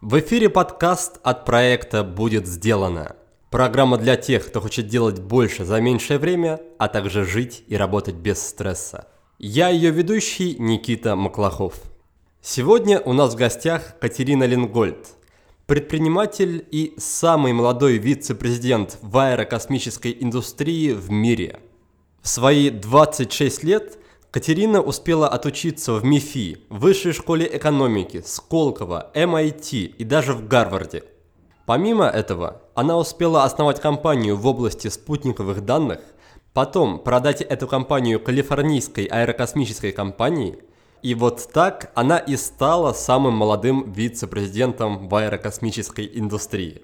[0.00, 3.16] В эфире подкаст от проекта «Будет сделано».
[3.50, 8.14] Программа для тех, кто хочет делать больше за меньшее время, а также жить и работать
[8.14, 9.08] без стресса.
[9.40, 11.74] Я ее ведущий Никита Маклахов.
[12.40, 15.04] Сегодня у нас в гостях Катерина Ленгольд,
[15.66, 21.58] предприниматель и самый молодой вице-президент в аэрокосмической индустрии в мире.
[22.22, 23.97] В свои 26 лет
[24.30, 31.04] Катерина успела отучиться в МИФИ, Высшей школе экономики, Сколково, MIT и даже в Гарварде.
[31.66, 36.00] Помимо этого, она успела основать компанию в области спутниковых данных,
[36.52, 40.58] потом продать эту компанию калифорнийской аэрокосмической компании–
[41.02, 46.82] и вот так она и стала самым молодым вице-президентом в аэрокосмической индустрии.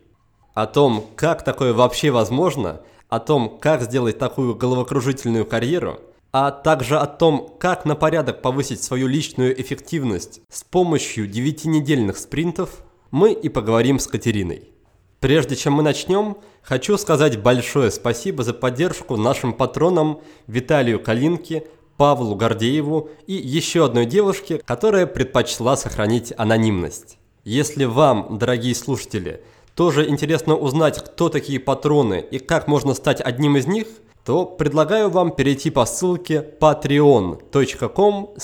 [0.55, 5.99] О том, как такое вообще возможно, о том, как сделать такую головокружительную карьеру,
[6.35, 12.83] а также о том, как на порядок повысить свою личную эффективность с помощью 9-недельных спринтов,
[13.13, 14.73] мы и поговорим с Катериной.
[15.21, 22.35] Прежде чем мы начнем, хочу сказать большое спасибо за поддержку нашим патронам Виталию Калинке, Павлу
[22.35, 27.17] Гордееву и еще одной девушке, которая предпочла сохранить анонимность.
[27.45, 29.41] Если вам, дорогие слушатели,
[29.77, 33.87] тоже интересно узнать, кто такие патроны и как можно стать одним из них,
[34.25, 38.35] то предлагаю вам перейти по ссылке patreon.com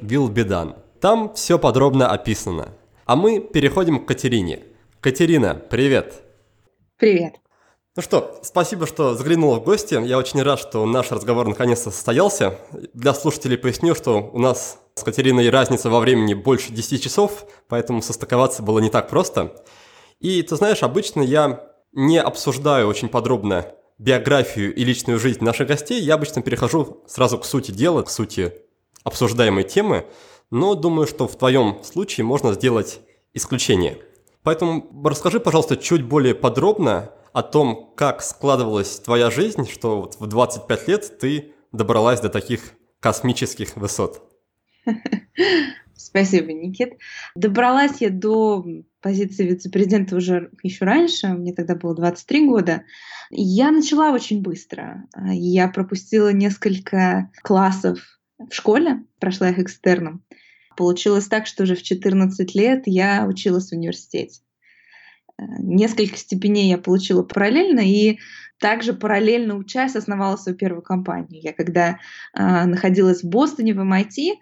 [0.00, 0.76] willbedan.
[1.00, 2.68] Там все подробно описано.
[3.04, 4.62] А мы переходим к Катерине.
[5.00, 6.22] Катерина, привет!
[6.96, 7.34] Привет!
[7.96, 10.00] Ну что, спасибо, что заглянула в гости.
[10.04, 12.58] Я очень рад, что наш разговор наконец-то состоялся.
[12.92, 18.02] Для слушателей поясню, что у нас с Катериной разница во времени больше 10 часов, поэтому
[18.02, 19.64] состыковаться было не так просто.
[20.20, 23.66] И ты знаешь, обычно я не обсуждаю очень подробно
[23.98, 28.52] биографию и личную жизнь наших гостей, я обычно перехожу сразу к сути дела, к сути
[29.04, 30.06] обсуждаемой темы,
[30.50, 33.00] но думаю, что в твоем случае можно сделать
[33.34, 33.98] исключение.
[34.42, 40.26] Поэтому расскажи, пожалуйста, чуть более подробно о том, как складывалась твоя жизнь, что вот в
[40.26, 44.22] 25 лет ты добралась до таких космических высот.
[45.94, 46.94] Спасибо, Никит.
[47.34, 48.64] Добралась я до
[49.00, 52.84] позиции вице-президента уже еще раньше, мне тогда было 23 года.
[53.30, 55.04] Я начала очень быстро.
[55.28, 57.98] Я пропустила несколько классов
[58.38, 60.22] в школе, прошла их экстерном.
[60.76, 64.40] Получилось так, что уже в 14 лет я училась в университете.
[65.38, 68.18] Несколько степеней я получила параллельно, и
[68.58, 71.42] также параллельно учась основала свою первую компанию.
[71.42, 71.98] Я когда
[72.32, 74.34] э, находилась в Бостоне, в MIT, э,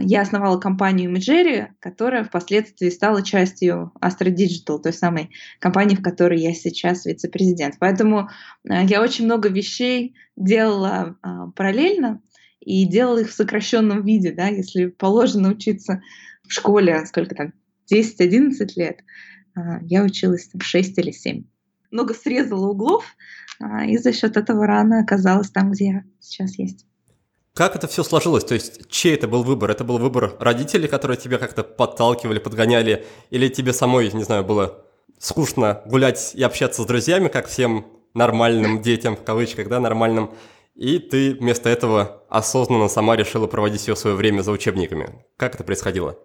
[0.00, 6.40] я основала компанию Imagery, которая впоследствии стала частью Astra Digital, той самой компании, в которой
[6.40, 7.76] я сейчас вице-президент.
[7.78, 8.28] Поэтому
[8.68, 12.20] э, я очень много вещей делала э, параллельно
[12.60, 14.32] и делала их в сокращенном виде.
[14.32, 14.48] Да?
[14.48, 16.02] Если положено учиться
[16.46, 17.52] в школе, сколько там,
[17.92, 19.00] 10-11 лет,
[19.54, 21.44] а, я училась там 6 или 7.
[21.90, 23.04] Много срезала углов,
[23.60, 26.86] а, и за счет этого рано оказалась там, где я сейчас есть.
[27.60, 28.44] Как это все сложилось?
[28.44, 29.70] То есть, чей это был выбор?
[29.70, 33.04] Это был выбор родителей, которые тебя как-то подталкивали, подгоняли?
[33.28, 34.86] Или тебе самой, не знаю, было
[35.18, 37.84] скучно гулять и общаться с друзьями, как всем
[38.14, 40.30] нормальным детям, в кавычках, да, нормальным,
[40.74, 45.22] и ты вместо этого осознанно сама решила проводить все свое время за учебниками.
[45.36, 46.18] Как это происходило?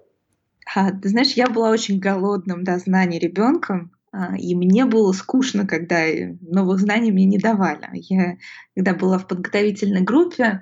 [0.74, 5.68] А, ты знаешь, я была очень голодным до знаний ребенком, а, и мне было скучно,
[5.68, 6.06] когда
[6.40, 7.90] новых знаний мне не давали.
[7.92, 8.38] Я,
[8.74, 10.62] когда была в подготовительной группе,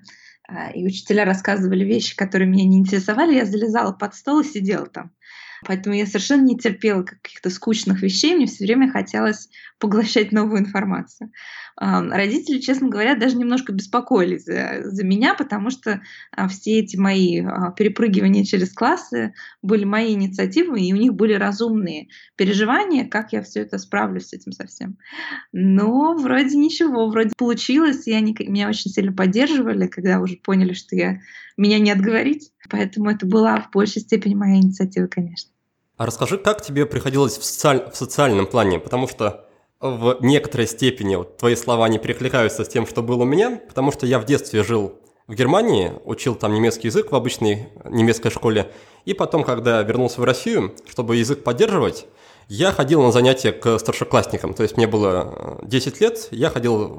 [0.73, 5.11] и учителя рассказывали вещи, которые меня не интересовали, я залезала под стол и сидела там.
[5.65, 9.49] Поэтому я совершенно не терпела каких-то скучных вещей, мне все время хотелось
[9.83, 11.29] поглощать новую информацию.
[11.75, 15.99] Родители, честно говоря, даже немножко беспокоились за, за меня, потому что
[16.31, 21.33] а, все эти мои а, перепрыгивания через классы были мои инициативы, и у них были
[21.33, 22.07] разумные
[22.37, 24.97] переживания, как я все это справлюсь с этим совсем.
[25.51, 30.95] Но вроде ничего, вроде получилось, и они меня очень сильно поддерживали, когда уже поняли, что
[30.95, 31.19] я
[31.57, 32.53] меня не отговорить.
[32.69, 35.51] Поэтому это была в большей степени моя инициатива, конечно.
[35.97, 37.89] А расскажи, как тебе приходилось в, социаль...
[37.91, 39.49] в социальном плане, потому что
[39.83, 43.91] в некоторой степени вот, твои слова не перекликаются с тем, что было у меня, потому
[43.91, 44.93] что я в детстве жил
[45.27, 48.71] в Германии, учил там немецкий язык в обычной немецкой школе,
[49.03, 52.05] и потом, когда вернулся в Россию, чтобы язык поддерживать,
[52.49, 56.89] Я ходил на занятия к старшеклассникам, то есть мне было 10 лет, я ходил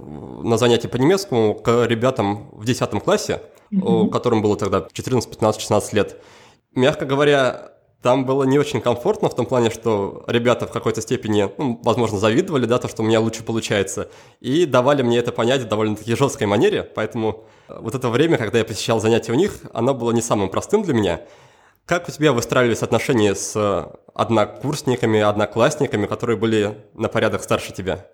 [0.43, 4.11] на занятия по немецкому к ребятам в 10 классе, mm-hmm.
[4.11, 6.17] которым было тогда 14, 15, 16 лет.
[6.75, 7.74] Мягко говоря,
[8.05, 12.19] там было не очень комфортно в том плане, что ребята в какой-то степени, ну, возможно,
[12.19, 14.11] завидовали, да, то, что у меня лучше получается,
[14.43, 18.59] и давали мне это понять в довольно-таки жесткой манере, поэтому э, вот это время, когда
[18.59, 21.23] я посещал занятия у них, оно было не самым простым для меня.
[21.87, 28.07] Как у тебя выстраивались отношения с однокурсниками, одноклассниками, которые были на порядок старше тебя?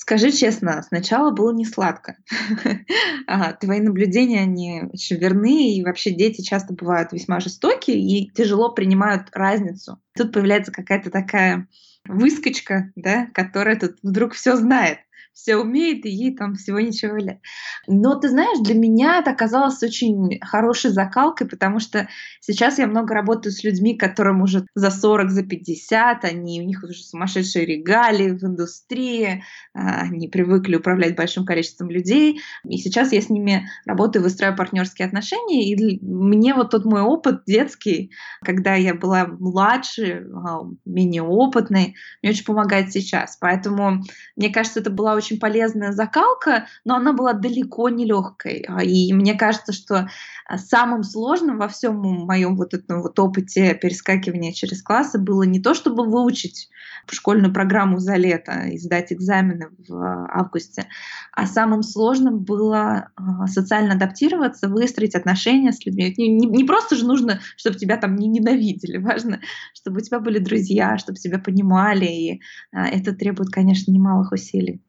[0.00, 2.18] Скажи честно, сначала было не сладко.
[3.60, 9.26] твои наблюдения, они очень верны, и вообще дети часто бывают весьма жестоки и тяжело принимают
[9.32, 10.00] разницу.
[10.16, 11.66] Тут появляется какая-то такая
[12.06, 14.98] выскочка, да, которая тут вдруг все знает
[15.38, 17.38] все умеет, и ей там всего ничего лет.
[17.86, 22.08] Но ты знаешь, для меня это оказалось очень хорошей закалкой, потому что
[22.40, 26.82] сейчас я много работаю с людьми, которым уже за 40, за 50, они, у них
[26.82, 29.44] уже сумасшедшие регалии в индустрии,
[29.74, 35.06] а, они привыкли управлять большим количеством людей, и сейчас я с ними работаю, выстраиваю партнерские
[35.06, 38.10] отношения, и мне вот тот мой опыт детский,
[38.42, 43.36] когда я была младше, а, менее опытной, мне очень помогает сейчас.
[43.40, 44.02] Поэтому,
[44.36, 48.64] мне кажется, это была очень очень полезная закалка, но она была далеко не легкой.
[48.66, 50.08] А, и мне кажется, что
[50.46, 55.60] а, самым сложным во всем моем вот этом вот опыте перескакивания через классы было не
[55.60, 56.70] то, чтобы выучить
[57.10, 60.86] школьную программу за лето и сдать экзамены в августе,
[61.32, 66.14] а самым сложным было а, социально адаптироваться, выстроить отношения с людьми.
[66.16, 69.40] Не, не, не просто же нужно, чтобы тебя там не ненавидели, важно,
[69.74, 72.40] чтобы у тебя были друзья, чтобы тебя понимали, и
[72.72, 74.80] это требует, конечно, немалых усилий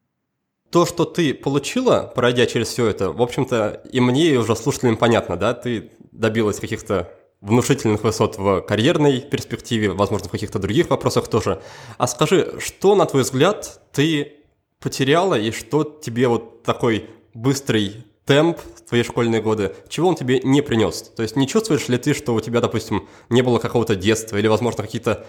[0.70, 4.96] то, что ты получила, пройдя через все это, в общем-то, и мне, и уже слушателям
[4.96, 11.28] понятно, да, ты добилась каких-то внушительных высот в карьерной перспективе, возможно, в каких-то других вопросах
[11.28, 11.62] тоже.
[11.98, 14.34] А скажи, что, на твой взгляд, ты
[14.78, 20.40] потеряла и что тебе вот такой быстрый темп в твои школьные годы, чего он тебе
[20.40, 21.02] не принес?
[21.02, 24.46] То есть не чувствуешь ли ты, что у тебя, допустим, не было какого-то детства или,
[24.46, 25.26] возможно, какие-то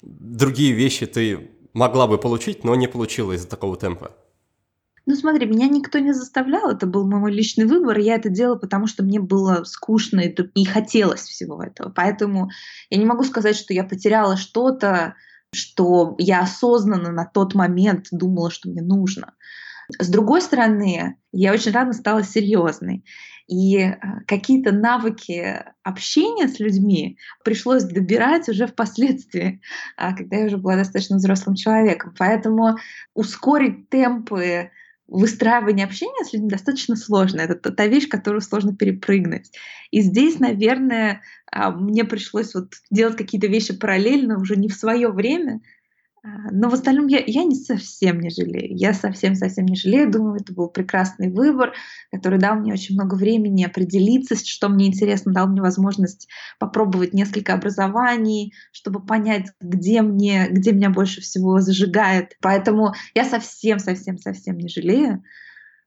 [0.00, 4.12] другие вещи ты могла бы получить, но не получила из-за такого темпа?
[5.08, 8.86] Ну смотри, меня никто не заставлял, это был мой личный выбор, я это делала, потому
[8.86, 11.90] что мне было скучно и не хотелось всего этого.
[11.90, 12.50] Поэтому
[12.90, 15.14] я не могу сказать, что я потеряла что-то,
[15.54, 19.32] что я осознанно на тот момент думала, что мне нужно.
[19.98, 23.02] С другой стороны, я очень рано стала серьезной.
[23.46, 23.96] И э,
[24.26, 29.62] какие-то навыки общения с людьми пришлось добирать уже впоследствии,
[29.96, 32.14] а, когда я уже была достаточно взрослым человеком.
[32.18, 32.76] Поэтому
[33.14, 34.70] ускорить темпы
[35.08, 37.40] выстраивание общения с людьми достаточно сложно.
[37.40, 39.50] Это та, вещь, которую сложно перепрыгнуть.
[39.90, 45.08] И здесь, наверное, а, мне пришлось вот делать какие-то вещи параллельно, уже не в свое
[45.08, 45.60] время,
[46.22, 48.76] но в остальном я, я не совсем не жалею.
[48.76, 50.10] Я совсем-совсем не жалею.
[50.10, 51.72] Думаю, это был прекрасный выбор,
[52.10, 56.28] который дал мне очень много времени определиться, что мне интересно, дал мне возможность
[56.58, 62.36] попробовать несколько образований, чтобы понять, где, мне, где меня больше всего зажигает.
[62.40, 65.22] Поэтому я совсем-совсем-совсем не жалею.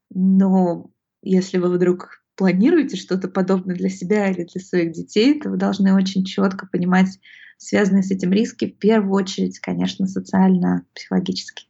[0.10, 0.92] Но
[1.22, 5.94] если вы вдруг планируете что-то подобное для себя или для своих детей, то вы должны
[5.94, 7.20] очень четко понимать,
[7.62, 11.68] связанные с этим риски, в первую очередь, конечно, социально-психологически.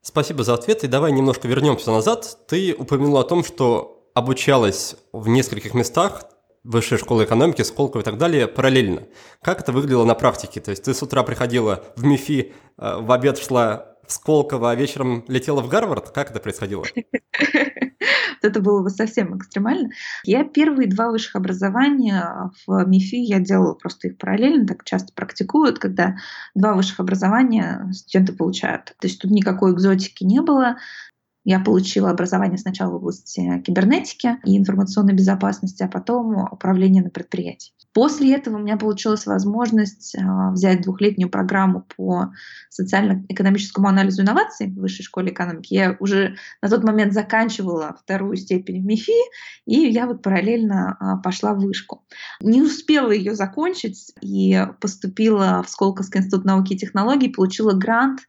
[0.00, 0.82] Спасибо за ответ.
[0.82, 2.38] И давай немножко вернемся назад.
[2.48, 6.24] Ты упомянула о том, что обучалась в нескольких местах,
[6.64, 9.04] высшей школы экономики, Сколково и так далее, параллельно.
[9.40, 10.60] Как это выглядело на практике?
[10.60, 14.74] То есть ты с утра приходила в МИФИ, э, в обед шла в Сколково, а
[14.74, 16.10] вечером летела в Гарвард?
[16.10, 16.84] Как это происходило?
[18.42, 19.90] это было бы совсем экстремально.
[20.24, 25.78] Я первые два высших образования в МИФИ я делала просто их параллельно, так часто практикуют,
[25.78, 26.16] когда
[26.54, 28.94] два высших образования студенты получают.
[28.98, 30.76] То есть тут никакой экзотики не было.
[31.44, 37.72] Я получила образование сначала в области кибернетики и информационной безопасности, а потом управление на предприятии.
[37.92, 42.32] После этого у меня получилась возможность а, взять двухлетнюю программу по
[42.70, 45.74] социально-экономическому анализу инноваций в Высшей школе экономики.
[45.74, 49.12] Я уже на тот момент заканчивала вторую степень в МИФИ,
[49.66, 52.04] и я вот параллельно а, пошла в вышку.
[52.40, 58.20] Не успела ее закончить и поступила в Сколковский институт науки и технологий, получила грант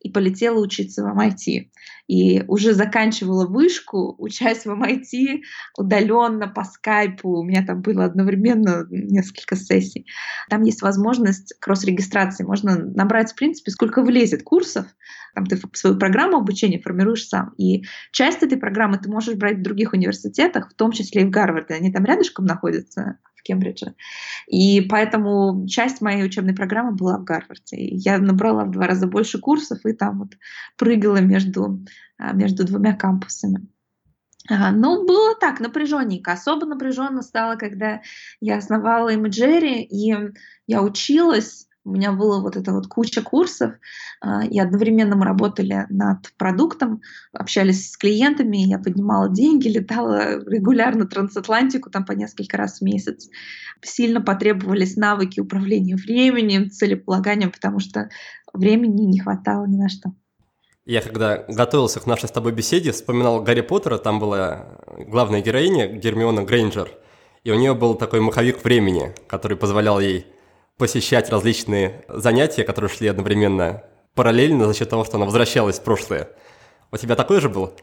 [0.00, 1.68] и полетела учиться в MIT
[2.08, 5.42] и уже заканчивала вышку, учась в MIT
[5.78, 7.38] удаленно по скайпу.
[7.38, 10.06] У меня там было одновременно несколько сессий.
[10.48, 12.44] Там есть возможность кросс-регистрации.
[12.44, 14.86] Можно набрать, в принципе, сколько влезет курсов.
[15.34, 17.54] Там ты свою программу обучения формируешь сам.
[17.58, 21.30] И часть этой программы ты можешь брать в других университетах, в том числе и в
[21.30, 21.74] Гарварде.
[21.74, 23.94] Они там рядышком находятся, Кембридже.
[24.46, 27.76] И поэтому часть моей учебной программы была в Гарварде.
[27.76, 30.32] Я набрала в два раза больше курсов и там вот
[30.76, 31.84] прыгала между,
[32.18, 33.66] а, между двумя кампусами.
[34.48, 36.32] Ну, было так, напряженненько.
[36.32, 38.00] Особо напряженно стало, когда
[38.40, 40.12] я основала Imagery, и
[40.66, 43.72] я училась, у меня было вот это вот куча курсов,
[44.20, 47.00] а, и одновременно мы работали над продуктом,
[47.32, 53.28] общались с клиентами, я поднимала деньги, летала регулярно трансатлантику там по несколько раз в месяц.
[53.82, 58.10] Сильно потребовались навыки управления временем, целеполаганием, потому что
[58.52, 60.12] времени не хватало ни на что.
[60.84, 65.86] Я когда готовился к нашей с тобой беседе, вспоминал Гарри Поттера, там была главная героиня
[65.86, 66.90] Гермиона Грейнджер,
[67.44, 70.26] и у нее был такой маховик времени, который позволял ей
[70.80, 73.84] посещать различные занятия, которые шли одновременно
[74.14, 76.30] параллельно за счет того, что она возвращалась в прошлое.
[76.90, 77.74] У тебя такое же было?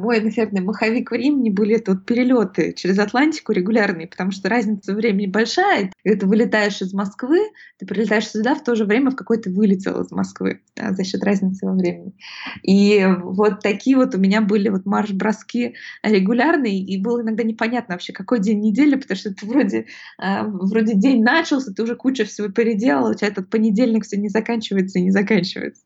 [0.00, 5.26] Мой, наверное, маховик времени были это вот перелеты через Атлантику регулярные, потому что разница времени
[5.26, 5.92] большая.
[6.02, 7.40] Когда ты вылетаешь из Москвы,
[7.78, 11.04] ты прилетаешь сюда в то же время, в какое ты вылетел из Москвы да, за
[11.04, 12.14] счет разницы во времени.
[12.62, 18.12] И вот такие вот у меня были вот марш-броски регулярные, и было иногда непонятно вообще,
[18.12, 19.86] какой день недели, потому что ты вроде,
[20.22, 24.28] э, вроде день начался, ты уже куча всего переделал, у тебя этот понедельник все не
[24.28, 25.82] заканчивается и не заканчивается.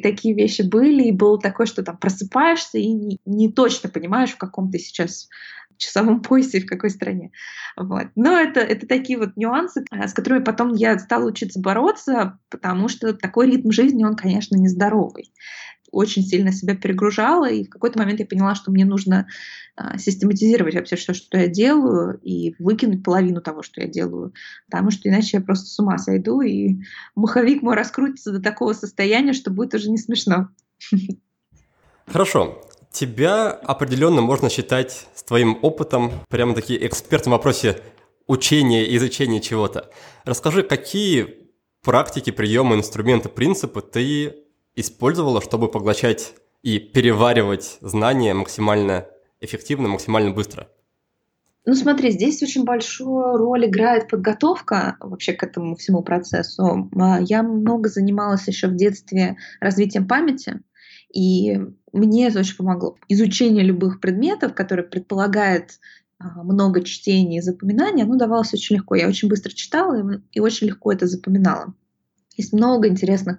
[0.00, 4.38] Такие вещи были, и было такое, что там просыпаешься и не, не точно понимаешь, в
[4.38, 5.28] каком ты сейчас
[5.78, 7.32] часовом поясе, в какой стране.
[7.76, 8.08] Вот.
[8.16, 12.88] Но это, это такие вот нюансы, э, с которыми потом я стала учиться бороться, потому
[12.88, 15.32] что такой ритм жизни, он, конечно, нездоровый.
[15.90, 19.26] Очень сильно себя перегружала, и в какой-то момент я поняла, что мне нужно
[19.74, 24.34] а, систематизировать вообще все, что я делаю, и выкинуть половину того, что я делаю,
[24.66, 26.82] потому что иначе я просто с ума сойду, и
[27.14, 30.50] маховик мой раскрутится до такого состояния, что будет уже не смешно.
[32.06, 32.60] Хорошо.
[32.90, 37.80] Тебя определенно можно считать с твоим опытом прямо таки экспертом в вопросе
[38.26, 39.90] учения и изучения чего-то.
[40.24, 41.48] Расскажи, какие
[41.82, 44.36] практики, приемы, инструменты, принципы ты
[44.74, 49.06] использовала, чтобы поглощать и переваривать знания максимально
[49.40, 50.68] эффективно, максимально быстро?
[51.68, 56.90] Ну смотри, здесь очень большую роль играет подготовка вообще к этому всему процессу.
[56.98, 60.60] А, я много занималась еще в детстве развитием памяти,
[61.12, 61.58] и
[61.92, 62.96] мне это очень помогло.
[63.08, 65.78] Изучение любых предметов, которые предполагает
[66.18, 68.94] а, много чтения и запоминания, оно давалось очень легко.
[68.94, 71.74] Я очень быстро читала и, очень легко это запоминала.
[72.36, 73.38] Есть много интересных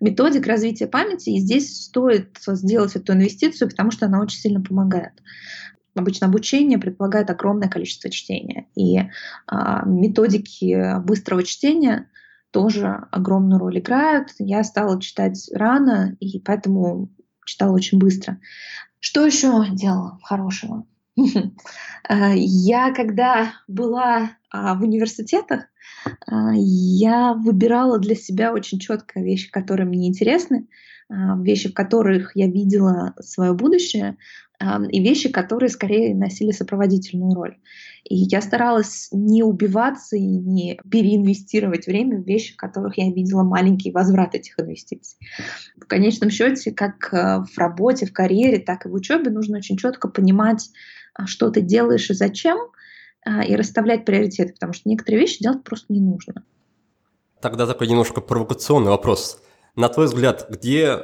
[0.00, 5.12] методик развития памяти, и здесь стоит сделать эту инвестицию, потому что она очень сильно помогает.
[5.94, 8.98] Обычно обучение предполагает огромное количество чтения, и
[9.46, 12.08] а, методики быстрого чтения
[12.50, 14.30] тоже огромную роль играют.
[14.38, 17.10] Я стала читать рано, и поэтому
[17.44, 18.38] читала очень быстро.
[18.98, 20.86] Что еще делала хорошего?
[22.08, 25.66] Э, я, когда была а, в университетах,
[26.26, 30.66] а, я выбирала для себя очень четко вещи, которые мне интересны,
[31.08, 34.16] а, вещи, в которых я видела свое будущее,
[34.90, 37.56] и вещи, которые скорее носили сопроводительную роль.
[38.04, 43.42] И я старалась не убиваться и не переинвестировать время в вещи, в которых я видела
[43.42, 45.18] маленький возврат этих инвестиций.
[45.76, 49.76] В конечном счете, как э, в работе, в карьере, так и в учебе нужно очень
[49.76, 50.70] четко понимать,
[51.24, 52.58] что ты делаешь и зачем,
[53.26, 56.42] и расставлять приоритеты, потому что некоторые вещи делать просто не нужно.
[57.40, 59.42] Тогда такой немножко провокационный вопрос.
[59.76, 60.98] На твой взгляд, где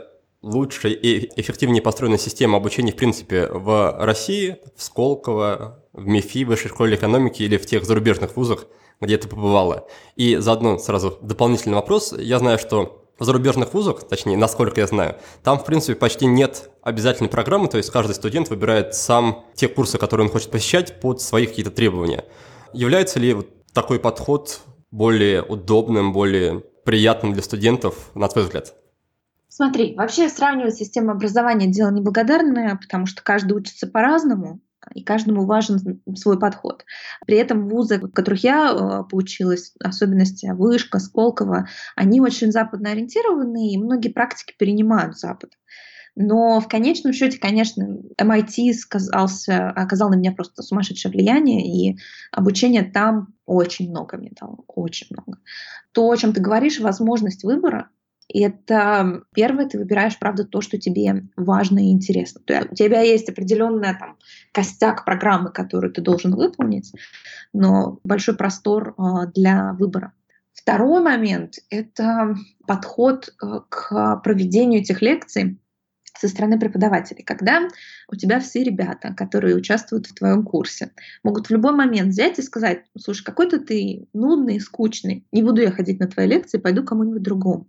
[0.46, 6.48] лучше и эффективнее построена система обучения, в принципе, в России, в Сколково, в МИФИ, в
[6.48, 8.66] Высшей школе экономики или в тех зарубежных вузах,
[9.00, 9.88] где ты побывала?
[10.14, 12.14] И заодно сразу дополнительный вопрос.
[12.16, 16.70] Я знаю, что в зарубежных вузах, точнее, насколько я знаю, там, в принципе, почти нет
[16.82, 21.20] обязательной программы, то есть каждый студент выбирает сам те курсы, которые он хочет посещать под
[21.20, 22.24] свои какие-то требования.
[22.72, 24.60] Является ли вот такой подход
[24.90, 28.74] более удобным, более приятным для студентов, на твой взгляд?
[29.56, 34.60] Смотри, вообще сравнивать систему образования дело неблагодарное, потому что каждый учится по-разному,
[34.94, 36.84] и каждому важен свой подход.
[37.26, 43.72] При этом вузы, в которых я э, поучилась, особенности Вышка, Сколково, они очень западно ориентированы,
[43.72, 45.52] и многие практики перенимают Запад.
[46.14, 51.98] Но в конечном счете, конечно, MIT сказался, оказал на меня просто сумасшедшее влияние, и
[52.30, 55.38] обучение там очень много мне дало, очень много.
[55.92, 57.88] То, о чем ты говоришь, возможность выбора,
[58.40, 62.40] это первое, ты выбираешь, правда, то, что тебе важно и интересно.
[62.70, 64.16] У тебя есть определенная там
[64.52, 66.92] костяк программы, которую ты должен выполнить,
[67.52, 69.02] но большой простор э,
[69.34, 70.12] для выбора.
[70.52, 72.34] Второй момент— это
[72.66, 75.58] подход э, к проведению этих лекций
[76.18, 77.68] со стороны преподавателей, когда
[78.10, 82.42] у тебя все ребята, которые участвуют в твоем курсе, могут в любой момент взять и
[82.42, 87.22] сказать, слушай, какой-то ты нудный, скучный, не буду я ходить на твои лекции, пойду кому-нибудь
[87.22, 87.68] другому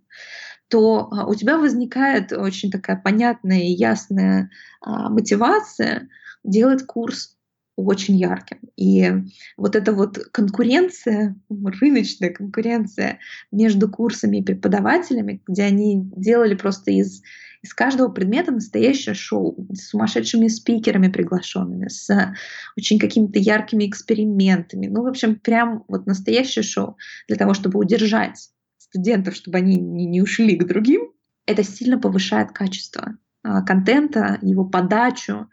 [0.68, 6.08] то а, у тебя возникает очень такая понятная и ясная а, мотивация
[6.44, 7.36] делать курс
[7.76, 8.58] очень ярким.
[8.76, 9.08] И
[9.56, 13.20] вот эта вот конкуренция, рыночная конкуренция
[13.52, 17.22] между курсами и преподавателями, где они делали просто из,
[17.62, 22.10] из каждого предмета настоящее шоу с сумасшедшими спикерами приглашенными, с
[22.76, 24.88] очень какими-то яркими экспериментами.
[24.88, 26.96] Ну, в общем, прям вот настоящее шоу
[27.28, 28.50] для того, чтобы удержать
[28.90, 31.12] студентов, чтобы они не, ушли к другим,
[31.46, 35.50] это сильно повышает качество а, контента, его подачу,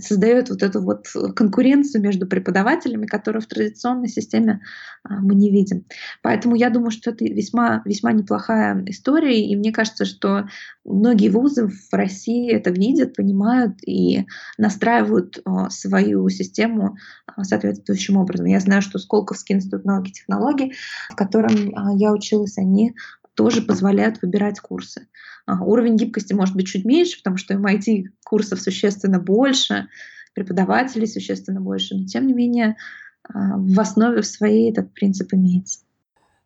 [0.00, 4.60] создает вот эту вот конкуренцию между преподавателями, которую в традиционной системе
[5.02, 5.84] а, мы не видим.
[6.22, 10.48] Поэтому я думаю, что это весьма, весьма неплохая история, и мне кажется, что
[10.84, 14.26] многие вузы в России это видят, понимают и
[14.58, 16.96] настраивают а, свою систему
[17.40, 18.46] соответствующим образом.
[18.46, 20.74] Я знаю, что Сколковский институт науки и технологий,
[21.10, 22.94] в котором я училась, они
[23.36, 25.06] тоже позволяют выбирать курсы.
[25.46, 29.88] Уровень гибкости может быть чуть меньше, потому что MIT курсов существенно больше,
[30.34, 32.76] преподавателей существенно больше, но тем не менее
[33.22, 35.80] а, в основе своей этот принцип имеется.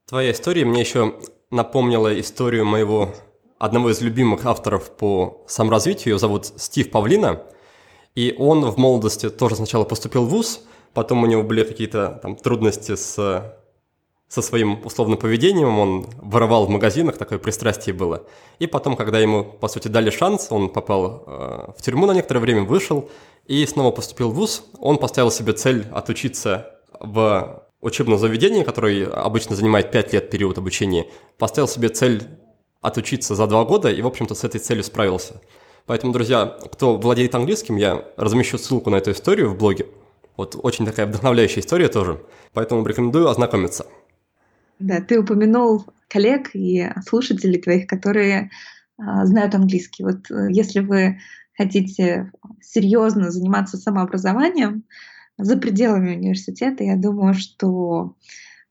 [0.06, 1.18] Твоя история мне еще
[1.50, 3.14] напомнила историю моего
[3.58, 7.42] одного из любимых авторов по саморазвитию, его зовут Стив Павлина,
[8.14, 12.36] и он в молодости тоже сначала поступил в ВУЗ, потом у него были какие-то там
[12.36, 13.54] трудности с
[14.30, 18.22] со своим условным поведением, он воровал в магазинах, такое пристрастие было.
[18.60, 22.38] И потом, когда ему, по сути, дали шанс, он попал э, в тюрьму на некоторое
[22.38, 23.10] время, вышел
[23.46, 24.62] и снова поступил в ВУЗ.
[24.78, 31.08] Он поставил себе цель отучиться в учебном заведении, которое обычно занимает 5 лет период обучения,
[31.36, 32.22] поставил себе цель
[32.80, 35.40] отучиться за 2 года и, в общем-то, с этой целью справился.
[35.86, 39.88] Поэтому, друзья, кто владеет английским, я размещу ссылку на эту историю в блоге.
[40.36, 42.22] Вот очень такая вдохновляющая история тоже,
[42.52, 43.86] поэтому рекомендую ознакомиться.
[44.80, 48.50] Да, ты упомянул коллег и слушателей твоих, которые
[48.98, 50.02] а, знают английский.
[50.02, 51.18] Вот э, если вы
[51.56, 54.84] хотите серьезно заниматься самообразованием
[55.36, 58.16] за пределами университета, я думаю, что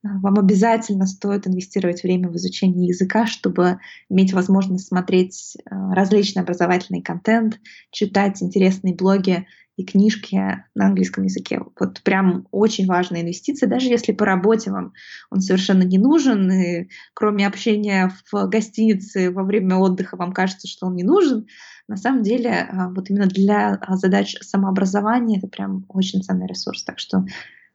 [0.03, 6.41] а, вам обязательно стоит инвестировать время в изучение языка, чтобы иметь возможность смотреть а, различный
[6.41, 7.59] образовательный контент,
[7.91, 9.45] читать интересные блоги
[9.79, 10.35] и книжки
[10.75, 11.61] на английском языке.
[11.79, 14.91] Вот прям очень важная инвестиция, даже если по работе вам
[15.31, 20.87] он совершенно не нужен, и кроме общения в гостинице во время отдыха вам кажется, что
[20.87, 21.47] он не нужен,
[21.87, 26.99] на самом деле а, вот именно для задач самообразования это прям очень ценный ресурс, так
[26.99, 27.23] что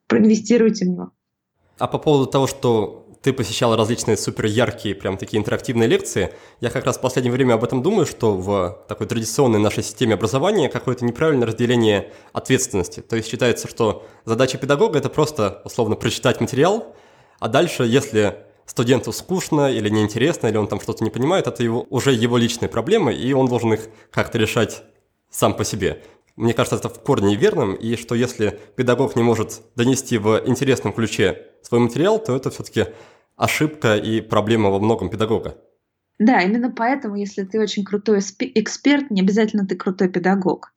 [0.07, 1.13] проинвестируйте в него.
[1.79, 6.35] А по поводу того, что ты посещал различные супер яркие, прям такие интерактивные лекции.
[6.61, 10.13] Я как раз в последнее время об этом думаю, что в такой традиционной нашей системе
[10.13, 13.01] образования какое-то неправильное разделение ответственности.
[13.01, 16.95] То есть считается, что задача педагога– это просто, условно, прочитать материал,
[17.39, 21.87] а дальше, если студенту скучно или неинтересно, или он там что-то не понимает, это его,
[21.89, 24.83] уже его личные проблемы, и он должен их как-то решать
[25.31, 26.03] сам по себе.
[26.37, 30.93] Мне кажется, это в корне верным, и что если педагог не может донести в интересном
[30.93, 32.89] ключе свой материал, то это все-таки
[33.37, 35.57] ошибка и проблема во многом педагога.
[36.19, 40.73] Да, именно поэтому, если ты очень крутой эксперт, не обязательно ты крутой педагог.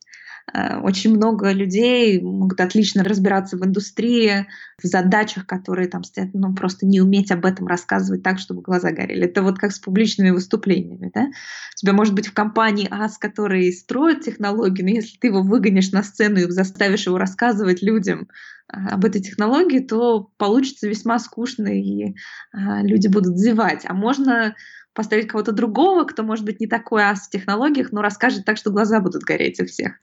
[0.53, 4.47] Э, очень много людей могут отлично разбираться в индустрии,
[4.81, 8.91] в задачах, которые там стоят, ну просто не уметь об этом рассказывать так, чтобы глаза
[8.91, 9.25] горели.
[9.25, 11.11] Это вот как с публичными выступлениями.
[11.13, 11.25] Да?
[11.25, 15.91] У тебя может быть в компании АС, который строит технологии, но если ты его выгонишь
[15.91, 18.29] на сцену и заставишь его рассказывать людям,
[18.67, 22.15] об этой технологии, то получится весьма скучно, и
[22.51, 23.85] а, люди будут зевать.
[23.87, 24.55] А можно
[24.93, 28.71] поставить кого-то другого, кто, может быть, не такой ас в технологиях, но расскажет так, что
[28.71, 29.93] глаза будут гореть у всех.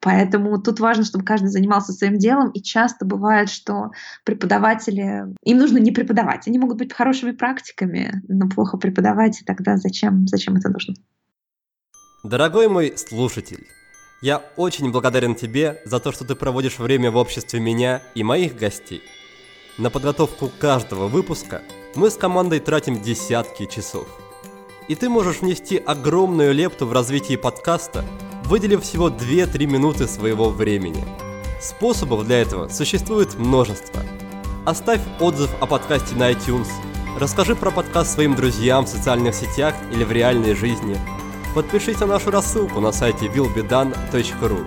[0.00, 3.92] Поэтому тут важно, чтобы каждый занимался своим делом, и часто бывает, что
[4.24, 9.76] преподаватели, им нужно не преподавать, они могут быть хорошими практиками, но плохо преподавать, и тогда
[9.76, 10.94] зачем, зачем это нужно?
[12.24, 13.64] Дорогой мой слушатель,
[14.22, 18.56] я очень благодарен тебе за то, что ты проводишь время в обществе меня и моих
[18.56, 19.02] гостей.
[19.78, 21.60] На подготовку каждого выпуска
[21.96, 24.06] мы с командой тратим десятки часов.
[24.86, 28.04] И ты можешь внести огромную лепту в развитие подкаста,
[28.44, 31.04] выделив всего 2-3 минуты своего времени.
[31.60, 34.02] Способов для этого существует множество.
[34.64, 36.68] Оставь отзыв о подкасте на iTunes,
[37.18, 40.96] расскажи про подкаст своим друзьям в социальных сетях или в реальной жизни–
[41.54, 44.66] Подпишись на нашу рассылку на сайте willbedone.ru.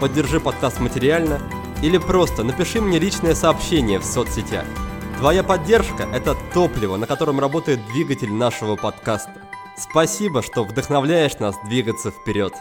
[0.00, 1.40] Поддержи подкаст материально
[1.80, 4.64] или просто напиши мне личное сообщение в соцсетях.
[5.20, 9.42] Твоя поддержка– это топливо, на котором работает двигатель нашего подкаста.
[9.78, 12.52] Спасибо, что вдохновляешь нас двигаться вперед.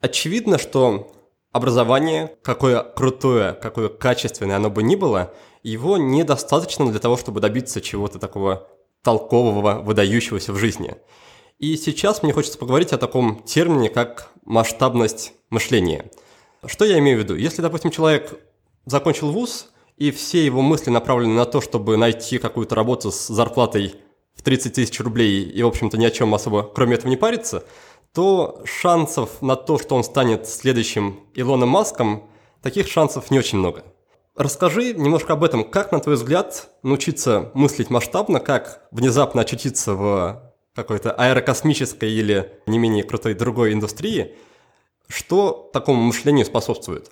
[0.00, 1.12] Очевидно, что
[1.50, 7.80] образование, какое крутое, какое качественное оно бы ни было, его недостаточно для того, чтобы добиться
[7.80, 8.68] чего-то такого
[9.02, 10.96] толкового, выдающегося в жизни.
[11.62, 16.10] И сейчас мне хочется поговорить о таком термине, как масштабность мышления.
[16.66, 17.36] Что я имею в виду?
[17.36, 18.36] Если, допустим, человек
[18.84, 23.94] закончил вуз, и все его мысли направлены на то, чтобы найти какую-то работу с зарплатой
[24.34, 27.64] в 30 тысяч рублей и, в общем-то, ни о чем особо кроме этого не париться,
[28.12, 32.28] то шансов на то, что он станет следующим Илоном Маском,
[32.60, 33.84] таких шансов не очень много.
[34.34, 35.62] Расскажи немножко об этом.
[35.62, 42.78] Как, на твой взгляд, научиться мыслить масштабно, как внезапно очутиться в какой-то аэрокосмической или не
[42.78, 44.34] менее крутой другой индустрии?
[45.08, 47.10] Что такому мышлению способствует?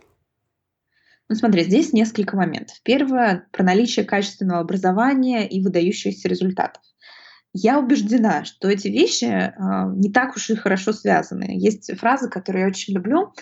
[1.28, 2.76] Ну смотри, здесь несколько моментов.
[2.82, 6.82] Первое– про наличие качественного образования и выдающихся результатов.
[7.52, 9.52] Я убеждена, что эти вещи э,
[9.96, 11.56] не так уж и хорошо связаны.
[11.56, 13.32] Есть фраза, которую я очень люблю.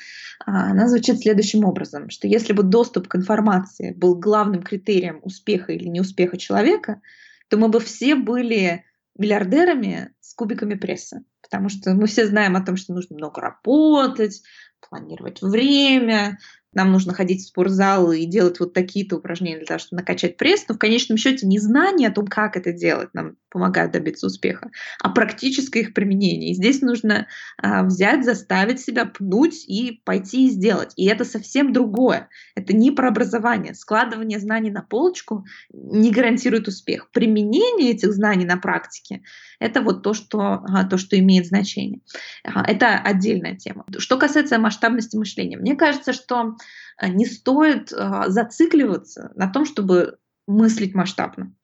[0.44, 5.72] А, она звучит следующим образом, что если бы доступ к информации был главным критерием успеха
[5.72, 7.00] или неуспеха человека,
[7.48, 8.84] то мы бы все были
[9.18, 11.22] миллиардерами с кубиками пресса.
[11.42, 14.42] Потому что мы все знаем о том, что нужно много работать,
[14.88, 16.38] планировать время,
[16.74, 20.64] нам нужно ходить в спортзал и делать вот такие-то упражнения для того, чтобы накачать пресс,
[20.68, 24.70] но в конечном счете не знание о том, как это делать, нам помогает добиться успеха,
[25.02, 26.50] а практическое их применение.
[26.50, 27.26] И здесь нужно
[27.56, 30.92] а, взять, заставить себя пнуть и пойти и сделать.
[30.96, 32.28] И это совсем другое.
[32.54, 33.74] Это не про образование.
[33.74, 37.10] Складывание знаний на полочку не гарантирует успех.
[37.10, 39.22] Применение этих знаний на практике—
[39.60, 42.00] это вот то, что, а, то, что имеет значение.
[42.44, 43.86] А, это отдельная тема.
[43.96, 46.56] Что касается масштабности мышления, мне кажется, что
[47.02, 51.54] не стоит а, зацикливаться на том, чтобы мыслить масштабно.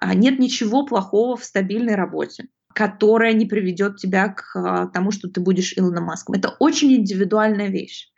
[0.00, 5.40] А, нет ничего плохого в стабильной работе которая не приведет тебя к тому, что ты
[5.40, 6.36] будешь Илоном Маском.
[6.36, 8.08] Это очень индивидуальная вещь.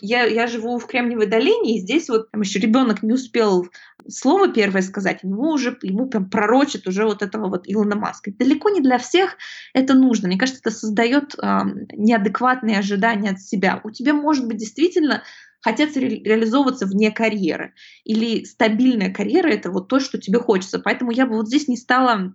[0.00, 3.66] Я, я живу в Кремниевой долине, и здесь вот там еще ребенок не успел
[4.08, 8.30] слово первое сказать, ему уже ему прям пророчит уже вот этого вот Илона Маска.
[8.32, 9.36] Далеко не для всех
[9.74, 10.28] это нужно.
[10.28, 11.60] Мне кажется, это создает э,
[11.92, 13.80] неадекватные ожидания от себя.
[13.84, 15.22] У тебя может быть действительно
[15.60, 17.74] хотят ре- реализовываться вне карьеры.
[18.04, 20.78] Или стабильная карьера— это вот то, что тебе хочется.
[20.78, 22.34] Поэтому я бы вот здесь не стала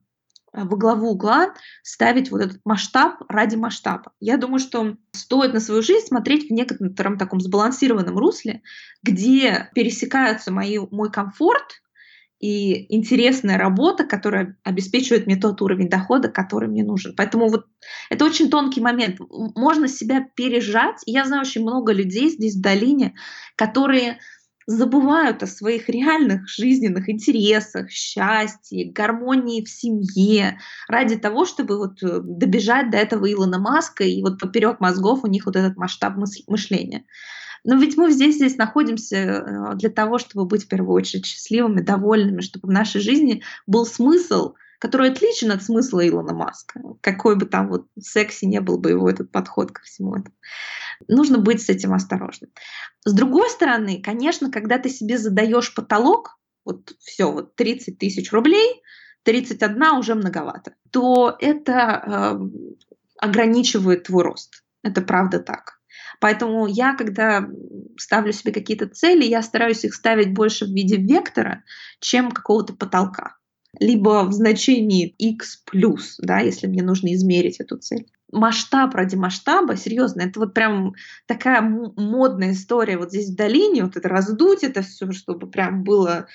[0.51, 4.13] а, во главу угла ставить вот этот масштаб ради масштаба.
[4.19, 8.61] Я думаю, что стоит на свою жизнь смотреть в некотором таком сбалансированном русле,
[9.03, 11.81] где пересекаются мои, мой комфорт
[12.39, 17.13] и интересная работа, которая обеспечивает мне тот уровень дохода, который мне нужен.
[17.15, 17.65] Поэтому вот
[18.09, 19.17] это очень тонкий момент.
[19.19, 21.01] Можно себя пережать.
[21.05, 23.15] Я знаю очень много людей здесь в долине,
[23.55, 24.19] которые
[24.67, 32.19] забывают о своих реальных жизненных интересах, счастье, гармонии в семье ради того, чтобы вот э,
[32.21, 36.15] добежать до этого Илона Маска и вот поперек мозгов у них вот этот масштаб
[36.47, 37.05] мышления.
[37.65, 41.81] Но ведь мы здесь, здесь находимся э, для того, чтобы быть в первую очередь счастливыми,
[41.81, 46.79] довольными, чтобы в нашей жизни был смысл, который отличен от смысла Илона Маска.
[47.01, 50.35] Какой бы там вот секси не был бы его этот подход ко всему этому.
[51.07, 52.51] Нужно быть с этим осторожным.
[53.03, 58.83] С другой стороны, конечно, когда ты себе задаешь потолок, вот все, вот 30 тысяч рублей,
[59.23, 61.71] 31 уже многовато, то это
[62.05, 62.39] э,
[63.17, 64.63] ограничивает твой рост.
[64.83, 65.79] Это правда так.
[66.19, 67.47] Поэтому я, когда
[67.97, 71.63] ставлю себе какие-то цели, я стараюсь их ставить больше в виде вектора,
[71.99, 73.37] чем какого-то потолка.
[73.79, 78.07] Либо в значении x плюс, да, если мне нужно измерить эту цель.
[78.31, 80.93] Масштаб ради масштаба, серьезно, это вот прям
[81.25, 86.27] такая модная история вот здесь в долине, вот это раздуть это все, чтобы прям было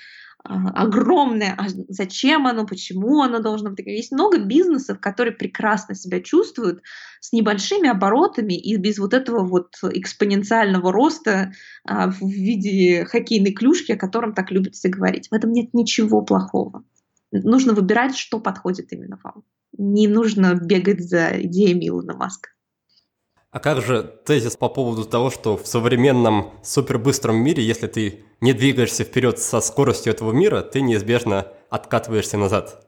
[0.44, 3.86] огромное, а зачем оно, почему оно должно быть.
[3.86, 6.82] Есть много бизнесов, которые прекрасно себя чувствуют
[7.20, 11.52] с небольшими оборотами и без вот этого вот экспоненциального роста
[11.84, 15.28] а, в виде хоккейной клюшки, о котором так любят все говорить.
[15.28, 16.84] В этом нет ничего плохого.
[17.30, 19.44] Нужно выбирать, что подходит именно вам.
[19.76, 22.50] Не нужно бегать за идеями Илона Маска.
[23.50, 28.52] А как же тезис по поводу того, что в современном супербыстром мире, если ты не
[28.52, 32.86] двигаешься вперед со скоростью этого мира, ты неизбежно откатываешься назад?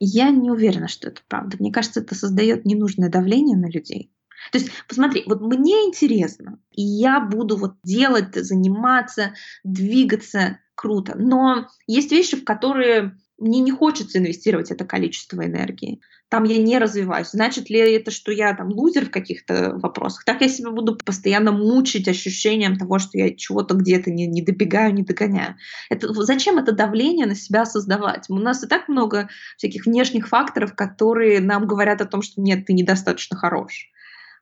[0.00, 1.56] Я не уверена, что это правда.
[1.60, 4.10] Мне кажется, это создает ненужное давление на людей.
[4.50, 11.14] То есть, посмотри, вот мне интересно, и я буду вот делать, заниматься, двигаться круто.
[11.16, 16.00] Но есть вещи, в которые мне не хочется инвестировать это количество энергии.
[16.28, 17.30] Там я не развиваюсь.
[17.30, 20.24] Значит ли это, что я там лузер в каких-то вопросах?
[20.24, 24.94] Так я себя буду постоянно мучить ощущением того, что я чего-то где-то не, не добегаю,
[24.94, 25.56] не догоняю.
[25.88, 28.26] Это, зачем это давление на себя создавать?
[28.28, 32.66] У нас и так много всяких внешних факторов, которые нам говорят о том, что нет,
[32.66, 33.90] ты недостаточно хорош.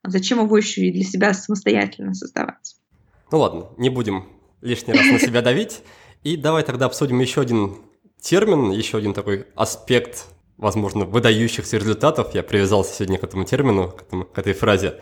[0.02, 2.76] А зачем его еще и для себя самостоятельно создавать?
[3.30, 4.26] Ну ладно, не будем
[4.60, 5.82] лишний раз на себя давить.
[6.24, 7.76] И давай тогда обсудим еще один
[8.28, 10.26] термин, еще один такой аспект,
[10.58, 12.34] возможно, выдающихся результатов.
[12.34, 15.00] Я привязался сегодня к этому термину, к, этому, к этой фразе.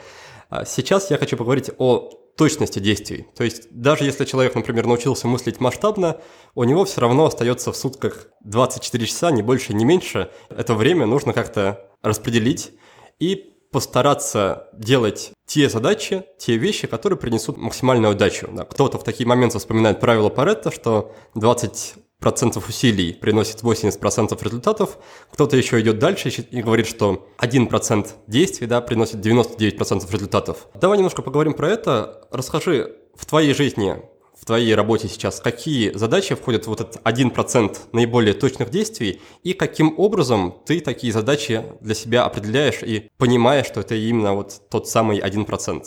[0.49, 3.27] А сейчас я хочу поговорить о точности действий.
[3.35, 6.21] То есть даже если человек, например, научился мыслить масштабно,
[6.55, 10.31] у него все равно остается в сутках 24 часа, не больше, не меньше.
[10.49, 12.71] Это время нужно как-то распределить
[13.19, 18.49] и постараться делать те задачи, те вещи, которые принесут максимальную удачу.
[18.53, 24.99] Да, кто-то в такие моменты вспоминает правило Паретта, что 20 процентов усилий приносит 80% результатов,
[25.33, 30.69] кто-то еще идет дальше и говорит, что 1% действий да, приносит 99% результатов.
[30.75, 32.27] Давай немножко поговорим про это.
[32.31, 34.03] Расскажи, в твоей жизни
[34.37, 39.55] в твоей работе сейчас, какие задачи входят в вот этот 1% наиболее точных действий, и
[39.55, 44.89] каким образом ты такие задачи для себя определяешь и понимаешь, что это именно вот тот
[44.89, 45.87] самый 1%?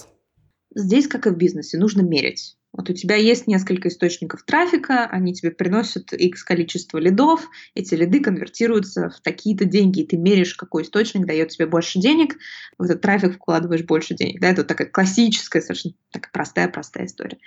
[0.76, 2.58] Здесь, как и в бизнесе, нужно мерить.
[2.72, 8.20] Вот у тебя есть несколько источников трафика, они тебе приносят X количество лидов, эти лиды
[8.20, 12.38] конвертируются в такие-то деньги, и ты меряешь, какой источник дает тебе больше денег,
[12.78, 14.40] в этот трафик вкладываешь больше денег.
[14.40, 17.40] Да, это такая классическая, совершенно такая простая-простая история.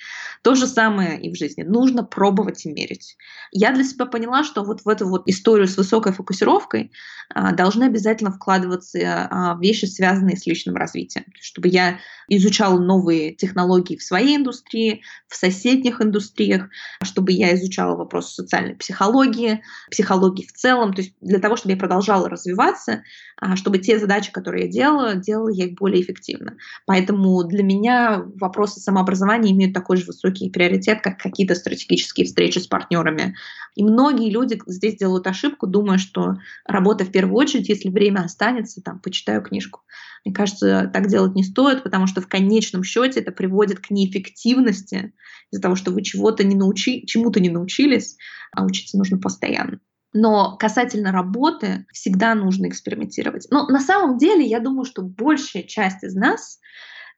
[0.43, 1.63] То же самое и в жизни.
[1.63, 3.17] Нужно пробовать и мерить.
[3.53, 6.91] Я для себя поняла, что вот в эту вот историю с высокой фокусировкой
[7.33, 8.99] а, должны обязательно вкладываться
[9.31, 11.27] а, вещи, связанные с личным развитием.
[11.41, 16.69] Чтобы я изучала новые технологии в своей индустрии, в соседних индустриях,
[17.03, 21.79] чтобы я изучала вопросы социальной психологии, психологии в целом, то есть для того, чтобы я
[21.79, 23.03] продолжала развиваться,
[23.41, 26.57] а, чтобы те задачи, которые я делала, делала я их более эффективно.
[26.87, 32.67] Поэтому для меня вопросы самообразования имеют такой же высокий приоритет, как какие-то стратегические встречи с
[32.67, 33.35] партнерами.
[33.75, 38.83] И многие люди здесь делают ошибку, думая, что работа в первую очередь, если время останется,
[38.83, 39.81] там, почитаю книжку.
[40.25, 45.13] Мне кажется, так делать не стоит, потому что в конечном счете это приводит к неэффективности
[45.51, 48.17] из-за того, что вы чего-то не научи, чему-то не научились,
[48.53, 49.81] а учиться нужно постоянно.
[50.15, 53.49] Но касательно работы всегда нужно экспериментировать.
[53.51, 56.61] Но на самом деле я думаю, что большая часть из нас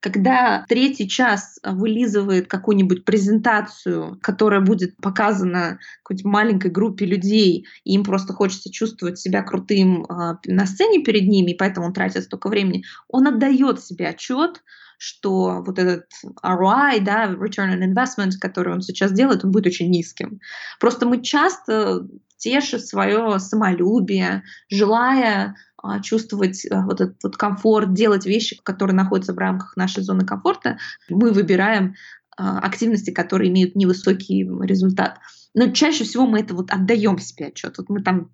[0.00, 8.04] когда третий час вылизывает какую-нибудь презентацию, которая будет показана какой-то маленькой группе людей, и им
[8.04, 12.48] просто хочется чувствовать себя крутым э, на сцене перед ними, и поэтому он тратит столько
[12.48, 14.62] времени, он отдает себе отчет,
[14.98, 16.07] что вот этот
[16.44, 20.40] ROI, да, Return on Investment, который он сейчас делает, он будет очень низким.
[20.80, 28.26] Просто мы часто теша свое самолюбие, желая а, чувствовать а, вот этот вот комфорт, делать
[28.26, 31.94] вещи, которые находятся в рамках нашей зоны комфорта, мы выбираем
[32.36, 35.18] а, активности, которые имеют невысокий результат.
[35.54, 37.78] Но чаще всего мы это вот отдаем себе отчет.
[37.78, 38.30] Вот мы там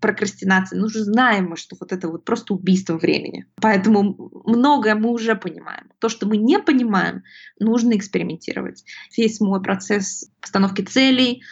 [0.00, 3.46] прокрастинация, ну уже знаем мы, что вот это вот просто убийство времени.
[3.60, 5.90] Поэтому многое мы уже понимаем.
[6.00, 7.22] То, что мы не понимаем,
[7.60, 8.84] нужно экспериментировать.
[9.16, 11.42] Весь мой процесс постановки целей,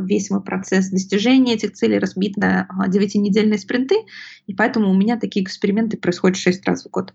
[0.00, 3.96] весь мой процесс достижения этих целей разбит на 9-недельные спринты,
[4.46, 7.14] и поэтому у меня такие эксперименты происходят 6 раз в год.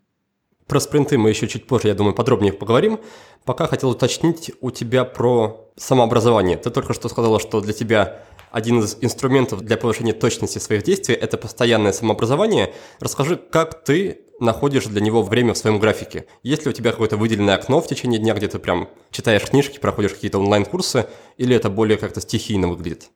[0.72, 3.02] Про спринты мы еще чуть позже, я думаю, подробнее поговорим.
[3.44, 6.56] Пока хотел уточнить у тебя про самообразование.
[6.56, 11.14] Ты только что сказала, что для тебя один из инструментов для повышения точности своих действий–
[11.22, 12.74] это постоянное самообразование.
[13.02, 16.26] Расскажи, как ты находишь для него время в своем графике?
[16.42, 19.78] Есть ли у тебя какое-то выделенное окно в течение дня, где ты прям читаешь книжки,
[19.78, 23.10] проходишь какие-то онлайн-курсы, или это более как-то стихийно выглядит?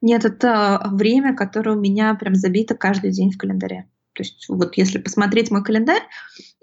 [0.00, 3.90] Нет, это время, которое у меня прям забито каждый день в календаре.
[4.14, 6.02] То есть вот если посмотреть мой календарь,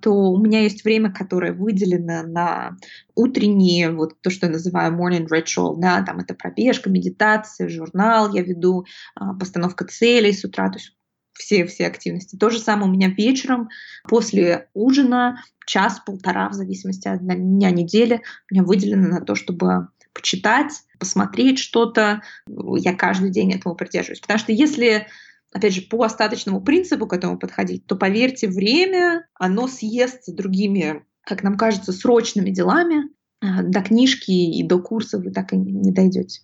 [0.02, 2.78] то у меня есть время, которое выделено на
[3.16, 8.42] утренние, вот то, что я называю morning ritual, да, там это пробежка, медитация, журнал я
[8.42, 8.86] веду,
[9.16, 10.96] а, постановка целей с утра, то есть
[11.34, 12.36] все, все активности.
[12.36, 13.70] То же самое у меня вечером,
[14.08, 20.72] после ужина, час-полтора, в зависимости от дня недели, у меня выделено на то, чтобы почитать,
[21.00, 22.22] посмотреть что-то.
[22.48, 24.20] Я каждый день этому придерживаюсь.
[24.20, 25.08] Потому что если
[25.52, 31.44] опять же, по остаточному принципу к этому подходить, то, поверьте, время, оно съестся другими, как
[31.44, 33.10] нам кажется, срочными делами.
[33.42, 36.42] А, до книжки и до курса вы так и не дойдете.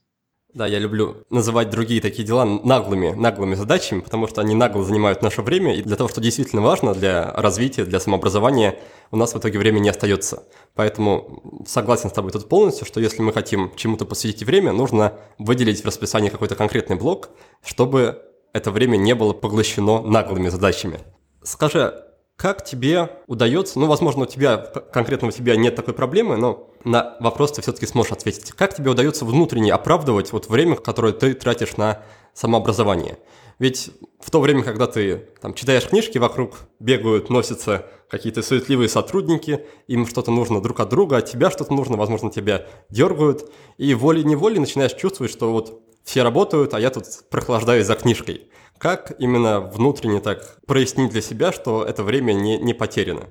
[0.54, 5.22] Да, я люблю называть другие такие дела наглыми, наглыми задачами, потому что они нагло занимают
[5.22, 8.80] наше время, и для того, что действительно важно для развития, для самообразования,
[9.12, 10.44] у нас в итоге времени не остается.
[10.74, 15.84] Поэтому согласен с тобой тут полностью, что если мы хотим чему-то посвятить время, нужно выделить
[15.84, 17.30] в расписании какой-то конкретный блок,
[17.64, 21.00] чтобы это время не было поглощено наглыми задачами.
[21.44, 22.04] Скажи,
[22.38, 27.18] как тебе удается, ну, возможно, у тебя, конкретно у тебя нет такой проблемы, но на
[27.20, 28.52] вопрос ты все-таки сможешь ответить.
[28.52, 33.18] Как тебе удается внутренне оправдывать вот время, которое ты тратишь на самообразование?
[33.60, 33.90] Ведь
[34.20, 40.06] в то время, когда ты там, читаешь книжки, вокруг бегают, носятся какие-то суетливые сотрудники, им
[40.06, 44.94] что-то нужно друг от друга, а тебя что-то нужно, возможно, тебя дергают, и волей-неволей начинаешь
[44.94, 48.50] чувствовать, что вот все работают, а я тут прохлаждаюсь за книжкой.
[48.78, 53.26] Как именно внутренне так прояснить для себя, что это время не, не потеряно?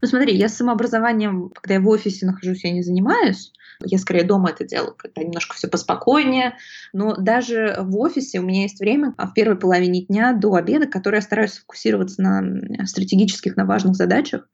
[0.00, 3.52] Ну смотри, я с самообразованием, когда я в офисе нахожусь, я не занимаюсь.
[3.84, 6.56] Я скорее дома это делаю, когда немножко все поспокойнее.
[6.92, 10.86] Но даже в офисе у меня есть время а в первой половине дня до обеда,
[10.86, 14.48] которое я стараюсь сфокусироваться на стратегических, на важных задачах.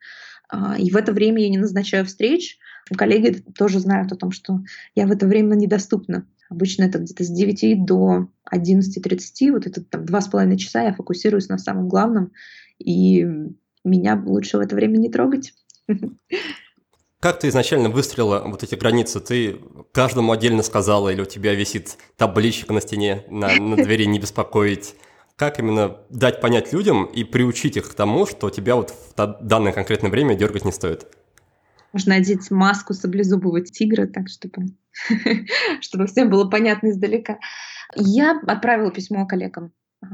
[0.48, 2.58] А, и в это время я не назначаю встреч.
[2.96, 4.60] Коллеги тоже знают о том, что
[4.94, 6.26] я в это время недоступна.
[6.50, 10.92] Обычно это где-то с 9 до 11.30, вот это там два с половиной часа я
[10.92, 12.32] фокусируюсь на самом главном,
[12.78, 13.26] и
[13.82, 15.54] меня лучше в это время не трогать.
[17.24, 19.18] Как ты изначально выстроила вот эти границы?
[19.18, 19.58] Ты
[19.92, 24.94] каждому отдельно сказала, или у тебя висит табличка на стене, на, на двери не беспокоить?
[25.34, 29.72] Как именно дать понять людям и приучить их к тому, что тебя вот в данное
[29.72, 31.06] конкретное время дергать не стоит?
[31.94, 34.74] Можно одеть маску саблезубого тигра, так чтобы,
[35.80, 37.38] чтобы всем было понятно издалека.
[37.96, 39.72] Я отправила письмо коллегам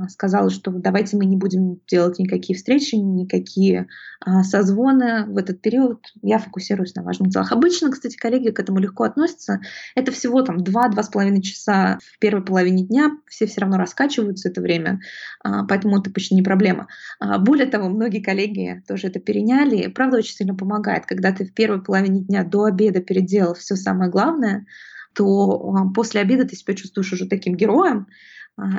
[0.09, 3.87] сказала, что давайте мы не будем делать никакие встречи, никакие
[4.21, 6.05] а, созвоны в этот период.
[6.23, 7.53] Я фокусируюсь на важных делах.
[7.53, 9.61] Обычно, кстати, коллеги к этому легко относятся.
[9.95, 13.13] Это всего там 2-2,5 часа в первой половине дня.
[13.27, 15.01] Все все равно раскачиваются это время,
[15.43, 16.89] а, поэтому это почти не проблема.
[17.19, 19.89] А, более того, многие коллеги тоже это переняли.
[19.89, 24.11] Правда, очень сильно помогает, когда ты в первой половине дня до обеда переделал все самое
[24.11, 24.67] главное,
[25.15, 28.11] то а, после обеда ты себя чувствуешь уже таким героем, а,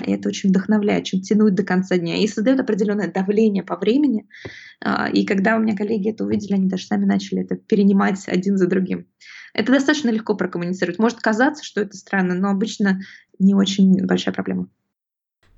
[0.05, 2.17] и это очень вдохновляет, чем тянуть до конца дня.
[2.17, 4.27] И создает определенное давление по времени.
[4.83, 8.57] А, и когда у меня коллеги это увидели, они даже сами начали это перенимать один
[8.57, 9.07] за другим.
[9.53, 10.99] Это достаточно легко прокоммуницировать.
[10.99, 13.01] Может казаться, что это странно, но обычно
[13.39, 14.67] не очень большая проблема.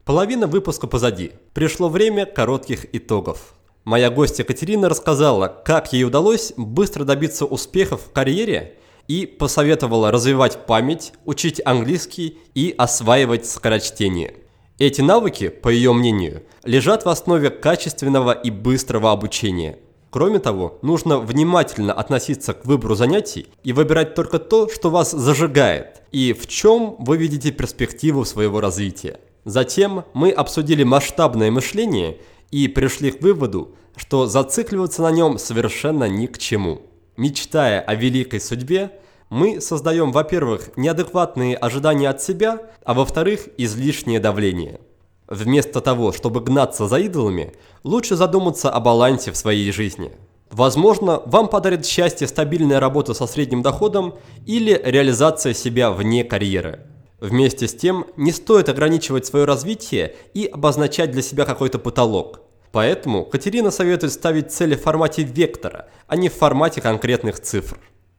[0.05, 1.31] Половина выпуска позади.
[1.53, 3.55] Пришло время коротких итогов.
[3.85, 8.77] Моя гостья Катерина рассказала, как ей удалось быстро добиться успехов в карьере
[9.07, 14.35] и посоветовала развивать память, учить английский и осваивать скорочтение.
[14.79, 19.79] Эти навыки, по ее мнению, лежат в основе качественного и быстрого обучения.
[20.09, 26.03] Кроме того, нужно внимательно относиться к выбору занятий и выбирать только то, что вас зажигает
[26.11, 29.19] и в чем вы видите перспективу своего развития.
[29.45, 32.19] Затем мы обсудили масштабное мышление
[32.51, 36.81] и пришли к выводу, что зацикливаться на нем совершенно ни к чему.
[37.15, 38.91] Мечтая о великой судьбе,
[39.29, 44.79] мы создаем, во-первых, неадекватные ожидания от себя, а во-вторых, излишнее давление.
[45.27, 50.11] Вместо того, чтобы гнаться за идолами, лучше задуматься о балансе в своей жизни.
[50.49, 56.81] Возможно, вам подарит счастье стабильная работа со средним доходом или реализация себя вне карьеры.
[57.19, 62.42] Вместе с тем, не стоит ограничивать свое развитие и обозначать для себя какой-то потолок.
[62.73, 67.77] Поэтому Катерина советует ставить цели в формате вектора, а не в формате конкретных цифр.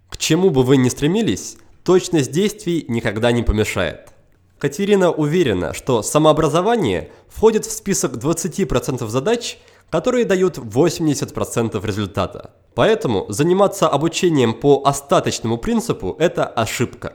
[0.08, 4.12] К чему бы вы ни стремились, точность действий никогда не помешает.
[4.60, 9.58] Катерина уверена, что самообразование входит в список 20% задач,
[9.90, 12.54] которые дают 80% результата.
[12.76, 17.14] Поэтому заниматься обучением по остаточному принципу– это ошибка.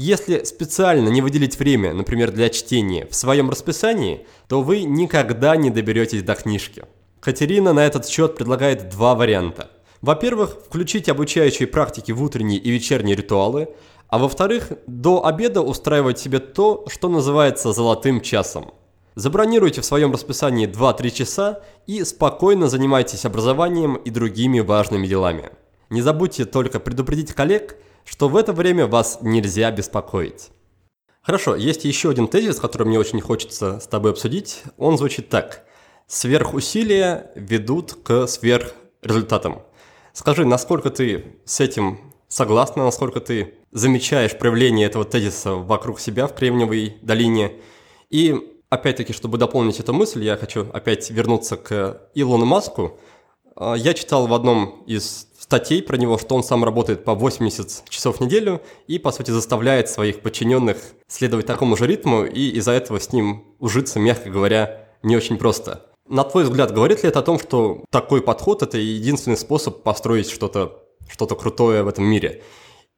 [0.00, 5.70] Если специально не выделить время, например, для чтения в своем расписании, то вы никогда не
[5.70, 6.84] доберетесь до книжки.
[7.18, 9.72] Катерина на этот счет предлагает два варианта.
[10.00, 13.70] Во-первых, включить обучающие практики в утренние и вечерние ритуалы,
[14.06, 18.70] а во-вторых, до обеда устраивать себе то, что называется золотым часом.
[19.16, 25.50] Забронируйте в своем расписании 2-3 часа и спокойно занимайтесь образованием и другими важными делами.
[25.90, 27.74] Не забудьте только предупредить коллег–
[28.08, 30.50] что в это время вас нельзя беспокоить.
[31.20, 34.62] Хорошо, есть еще один тезис, который мне очень хочется с тобой обсудить.
[34.78, 35.66] Он звучит так.
[36.06, 39.62] Сверхусилия ведут к сверхрезультатам.
[40.14, 46.34] Скажи, насколько ты с этим согласна, насколько ты замечаешь проявление этого тезиса вокруг себя в
[46.34, 47.52] Кремниевой долине?
[48.08, 48.34] И
[48.70, 52.98] опять-таки, чтобы дополнить эту мысль, я хочу опять вернуться к Илону Маску.
[53.54, 57.88] А, я читал в одном из статей про него, что он сам работает по 80
[57.88, 62.72] часов в неделю и, по сути, заставляет своих подчиненных следовать такому же ритму, и из-за
[62.72, 65.86] этого с ним ужиться, мягко говоря, не очень просто.
[66.06, 70.28] На твой взгляд, говорит ли это о том, что такой подход– это единственный способ построить
[70.28, 72.42] что-то что крутое в этом мире?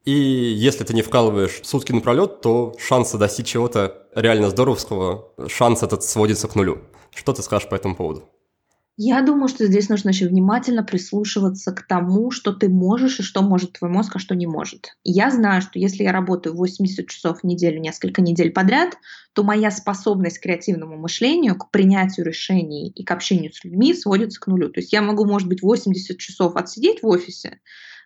[0.05, 6.03] И если ты не вкалываешь сутки напролет, то шансы достичь чего-то реально здоровского, шанс этот
[6.03, 6.79] сводится к нулю.
[7.15, 8.25] Что ты скажешь по этому поводу?
[9.03, 13.41] Я думаю, что здесь нужно очень внимательно прислушиваться к тому, что ты можешь и что
[13.41, 14.89] может твой мозг, а что не может.
[15.05, 18.99] Я знаю, что если я работаю 80 часов в неделю несколько недель подряд,
[19.33, 24.39] то моя способность к креативному мышлению, к принятию решений и к общению с людьми сводится
[24.39, 24.69] к нулю.
[24.69, 27.61] То есть я могу, может быть, 80 часов отсидеть в офисе,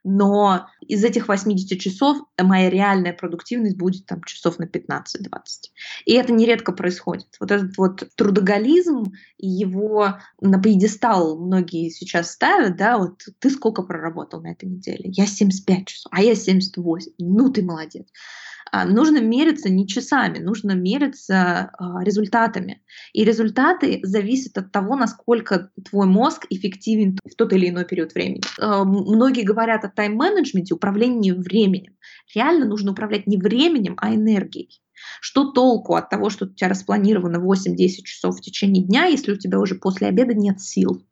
[0.05, 5.03] но из этих 80 часов моя реальная продуктивность будет там часов на 15-20.
[6.05, 7.27] И это нередко происходит.
[7.41, 14.43] Вот этот вот трудоголизм его на пьедестал многие сейчас ставят, да, вот ты сколько проработал
[14.43, 15.05] на этой неделе?
[15.07, 17.13] Я 75 часов, а я 78.
[17.19, 18.07] Ну ты молодец.
[18.75, 22.83] А, нужно мериться не часами, нужно мериться а, результатами.
[23.12, 28.41] И результаты зависят от того, насколько твой мозг эффективен в тот или иной период времени.
[28.59, 31.97] А, многие говорят о тайм-менеджменте, управлении временем.
[32.35, 34.83] Реально нужно управлять не временем, а энергией.
[35.20, 39.37] Что толку от того, что у тебя распланировано 8-10 часов в течение дня, если у
[39.37, 41.07] тебя уже после обеда нет сил?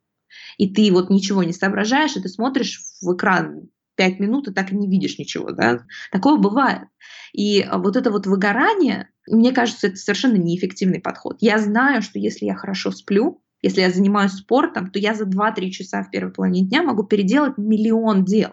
[0.58, 4.72] И ты вот ничего не соображаешь, и ты смотришь в экран пять минут и так
[4.72, 5.84] и не видишь ничего, да.
[6.10, 6.88] Такое бывает.
[7.32, 11.38] И а, вот это вот выгорание, мне кажется, это совершенно неэффективный подход.
[11.40, 15.70] Я знаю, что если я хорошо сплю, если я занимаюсь спортом, то я за 2-3
[15.70, 18.50] часа в первой половине дня могу переделать миллион дел.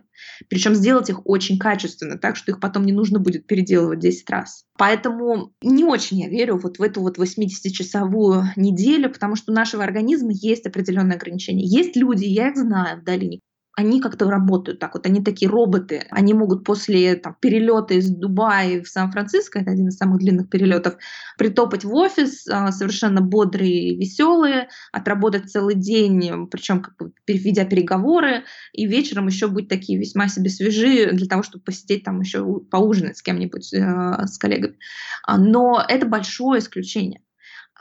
[0.49, 4.65] Причем сделать их очень качественно, так что их потом не нужно будет переделывать 10 раз.
[4.77, 9.83] Поэтому не очень я верю вот в эту вот 80-часовую неделю, потому что у нашего
[9.83, 11.65] организма есть определенные ограничения.
[11.65, 13.39] Есть люди, я их знаю в долине,
[13.79, 18.83] они как-то работают так вот, они такие роботы, они могут после там, перелета из Дубая
[18.83, 20.97] в Сан-Франциско, это один из самых длинных перелетов,
[21.37, 28.43] притопать в офис, а, совершенно бодрые, веселые, отработать целый день, причем как бы ведя переговоры,
[28.73, 33.17] и вечером еще быть такие весьма себе свежие для того, чтобы посидеть там еще поужинать
[33.17, 34.77] с кем-нибудь, э, с коллегами.
[35.25, 37.21] А, но это большое исключение.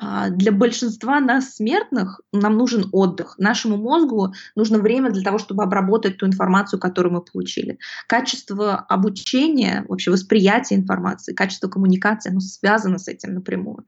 [0.01, 3.35] А, для большинства нас, смертных, нам нужен отдых.
[3.39, 7.79] Нашему мозгу нужно время для того, чтобы обработать ту информацию, которую мы получили.
[8.07, 13.85] Качество обучения, вообще восприятие информации, качество коммуникации, оно связано с этим напрямую.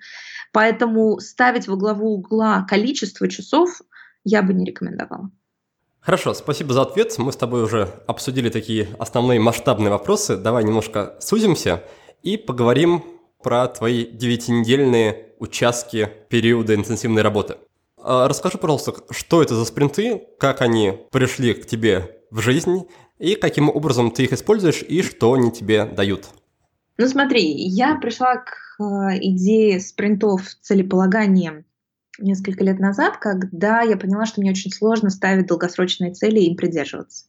[0.52, 3.80] Поэтому ставить во главу угла количество часов
[4.24, 5.30] я бы не рекомендовала.
[6.00, 7.16] Хорошо, спасибо за ответ.
[7.18, 10.36] Мы с тобой уже обсудили такие основные масштабные вопросы.
[10.36, 11.84] Давай немножко сузимся
[12.22, 13.04] и поговорим
[13.42, 17.56] про твои девятинедельные участки периода интенсивной работы.
[18.02, 22.86] А расскажи, пожалуйста, что это за спринты, как они пришли к тебе в жизнь,
[23.18, 26.28] и каким образом ты их используешь, и что они тебе дают?
[26.96, 31.64] Ну смотри, я пришла к э, идее спринтов целеполагания
[32.18, 36.56] несколько лет назад, когда я поняла, что мне очень сложно ставить долгосрочные цели и им
[36.56, 37.26] придерживаться.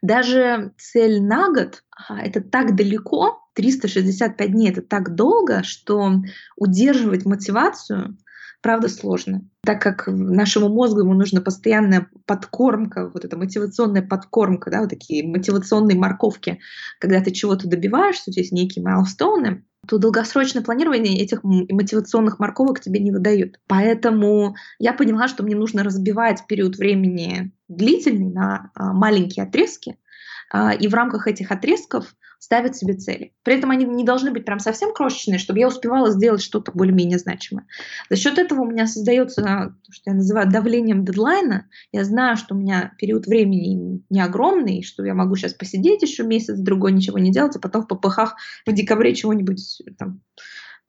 [0.00, 6.22] Даже цель на год а,— это так далеко, 365 дней— это так долго, что
[6.56, 8.16] удерживать мотивацию
[8.62, 14.80] правда сложно, так как нашему мозгу ему нужна постоянная подкормка, вот эта мотивационная подкормка, да,
[14.80, 16.60] вот такие мотивационные морковки,
[17.00, 22.78] когда ты чего-то добиваешься, у тебя есть некие майлстоуны, то долгосрочное планирование этих мотивационных морковок
[22.78, 23.58] тебе не выдают.
[23.66, 29.96] Поэтому я поняла, что мне нужно разбивать период времени длительный на а, маленькие отрезки,
[30.80, 33.32] и в рамках этих отрезков ставят себе цели.
[33.44, 37.18] При этом они не должны быть прям совсем крошечные, чтобы я успевала сделать что-то более-менее
[37.18, 37.66] значимое.
[38.10, 41.68] За счет этого у меня создается то, что я называю давлением дедлайна.
[41.92, 46.24] Я знаю, что у меня период времени не огромный, что я могу сейчас посидеть еще
[46.24, 48.34] месяц, другой ничего не делать, а потом в ППХ
[48.66, 50.20] в декабре чего-нибудь там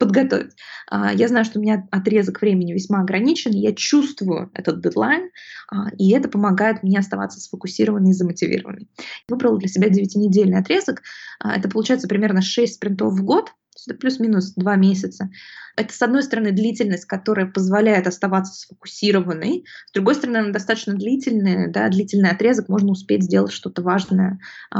[0.04, 0.52] подготовить.
[0.90, 5.30] А, я знаю, что у меня отрезок времени весьма ограничен, я чувствую этот дедлайн,
[5.72, 8.90] а, и это помогает мне оставаться сфокусированной и замотивированной.
[9.30, 11.02] Выбрала для себя 9-недельный отрезок.
[11.40, 13.52] А, это получается примерно 6 спринтов в год,
[13.88, 15.30] это плюс-минус 2 месяца.
[15.76, 21.72] Это, с одной стороны, длительность, которая позволяет оставаться сфокусированной, с другой стороны, она достаточно длительная,
[21.72, 24.40] да, длительный отрезок, можно успеть сделать что-то важное,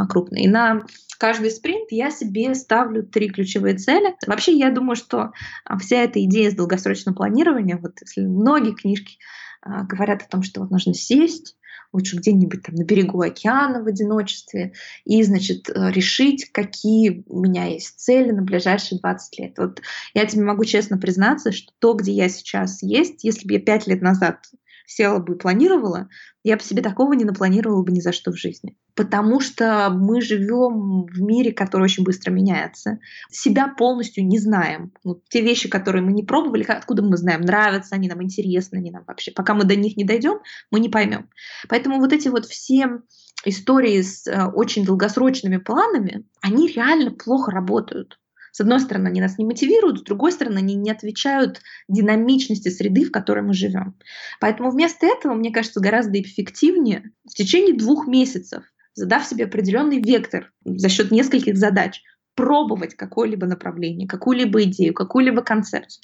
[0.10, 0.44] крупное.
[0.44, 0.84] И на
[1.24, 4.14] каждый спринт я себе ставлю три ключевые цели.
[4.28, 5.32] Вообще, я думаю, что
[5.64, 9.24] а, вся эта идея с долгосрочным планированием, вот если многие книжки а,
[9.66, 11.56] говорят о том, что вот нужно сесть,
[11.94, 14.74] лучше где-нибудь там на берегу океана в одиночестве,
[15.06, 19.58] и, значит, э, решить, какие у меня есть цели на ближайшие 20 лет.
[19.58, 19.82] Вот
[20.14, 23.88] я тебе могу честно признаться, что то, где я сейчас есть, если бы я 5
[23.88, 24.40] лет назад
[24.86, 26.10] села бы и планировала,
[26.44, 28.78] я бы себе такого не напланировала бы ни за что в жизни.
[28.96, 33.00] Потому что мы живем в мире, который очень быстро меняется.
[33.32, 34.92] Себя полностью не знаем.
[35.04, 38.92] Ну, те вещи, которые мы не пробовали, откуда мы знаем, нравятся они нам, интересны они
[38.92, 39.32] нам вообще.
[39.32, 41.30] Пока мы до них не дойдем, мы не поймем.
[41.70, 43.02] Поэтому вот эти вот все
[43.46, 48.20] истории с э, очень долгосрочными планами, они реально плохо работают.
[48.54, 53.04] С одной стороны, они нас не мотивируют, с другой стороны, они не отвечают динамичности среды,
[53.04, 53.96] в которой мы живем.
[54.40, 60.52] Поэтому вместо этого, мне кажется, гораздо эффективнее в течение двух месяцев, задав себе определенный вектор
[60.64, 62.04] за счет нескольких задач,
[62.36, 66.04] пробовать какое-либо направление, какую-либо идею, какую-либо концепцию.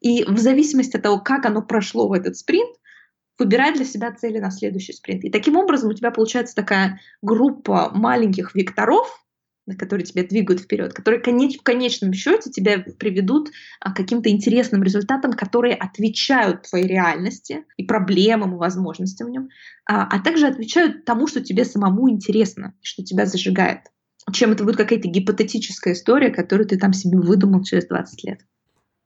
[0.00, 2.76] И в зависимости от того, как оно прошло в этот спринт,
[3.38, 5.24] выбирать для себя цели на следующий спринт.
[5.24, 9.25] И таким образом у тебя получается такая группа маленьких векторов,
[9.74, 13.50] которые тебя двигают вперед, которые конеч, в конечном счете тебя приведут
[13.80, 19.48] а, к каким-то интересным результатам, которые отвечают твоей реальности и проблемам, и возможностям в нем,
[19.88, 23.80] а, а также отвечают тому, что тебе самому интересно, что тебя зажигает.
[24.32, 28.40] Чем это будет какая-то гипотетическая история, которую ты там себе выдумал через 20 лет.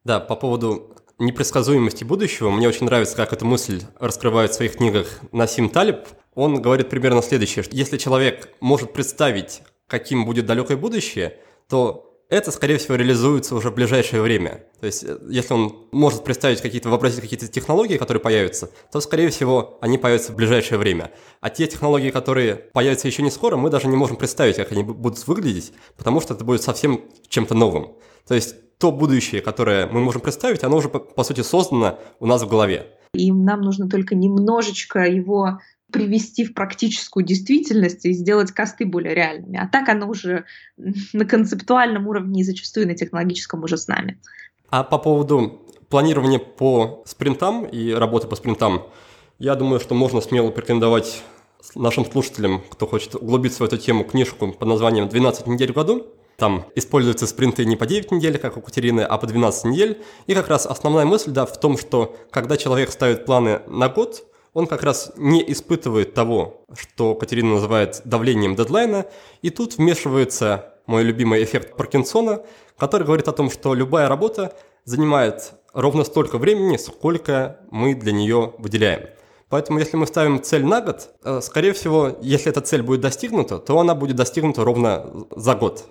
[0.05, 5.21] Да, по поводу непредсказуемости будущего, мне очень нравится, как эту мысль раскрывает в своих книгах
[5.33, 5.99] Насим Талиб.
[6.35, 11.36] Он говорит примерно следующее, что если человек может представить каким будет далекое будущее,
[11.68, 14.64] то это, скорее всего, реализуется уже в ближайшее время.
[14.78, 19.30] То есть, э, если он может представить какие-то, вообразить какие-то технологии, которые появятся, то, скорее
[19.30, 21.11] всего, они появятся в ближайшее время.
[21.41, 24.84] А те технологии, которые появятся еще не скоро, мы даже не можем представить, как они
[24.84, 27.97] будут выглядеть, потому что это будет совсем чем-то новым.
[28.28, 32.43] То есть, то будущее, которое мы можем представить, оно уже, по, сути, создано у нас
[32.43, 32.86] в голове.
[33.12, 35.59] И нам нужно только немножечко его
[35.91, 39.59] привести в практическую действительность и сделать косты более реальными.
[39.59, 40.45] А так оно уже
[41.12, 44.18] на концептуальном уровне и зачастую на технологическом уже с нами.
[44.70, 48.86] А по поводу планирования по спринтам и работы по спринтам,
[49.38, 51.22] я думаю, что можно смело претендовать
[51.74, 56.07] нашим слушателям, кто хочет углубиться в эту тему, книжку под названием «12 недель в году».
[56.36, 60.03] Там используются спринты не по 9 недель, как у Катерины, а по 12 недель.
[60.26, 64.24] И как раз основная мысль да, в том, что когда человек ставит планы на год,
[64.53, 69.07] он как раз не испытывает того, что Катерина называет давлением дедлайна,
[69.42, 72.42] и тут вмешивается мой любимый эффект Паркинсона,
[72.76, 78.55] который говорит о том, что любая работа занимает ровно столько времени, сколько мы для нее
[78.59, 79.09] выделяем.
[79.48, 83.59] Поэтому если мы ставим цель на год, э, скорее всего, если эта цель будет достигнута,
[83.59, 85.84] то она будет достигнута ровно за год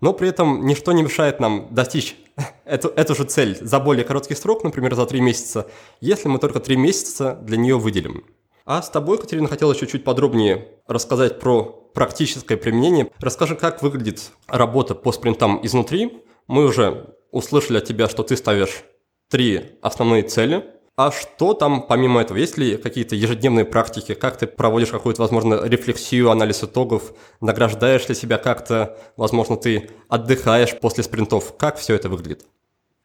[0.00, 2.16] но при этом ничто не мешает нам достичь
[2.64, 5.66] эту, эту же цель за более короткий срок, например, за три месяца,
[6.00, 8.24] если мы только три месяца для нее выделим.
[8.64, 11.62] А с тобой, Катерина, хотела чуть-чуть подробнее рассказать про
[11.94, 13.10] практическое применение.
[13.18, 16.22] Расскажи, как выглядит работа по спринтам изнутри.
[16.46, 18.84] Мы уже услышали от тебя, что ты ставишь
[19.30, 20.64] три основные цели–
[20.98, 22.38] а что там помимо этого?
[22.38, 24.14] Есть ли какие-то ежедневные практики?
[24.14, 27.14] Как ты проводишь какую-то, возможно, рефлексию, анализ итогов?
[27.40, 28.98] Награждаешь ли себя как-то?
[29.16, 31.56] Возможно, ты отдыхаешь после спринтов?
[31.56, 32.46] Как все это выглядит?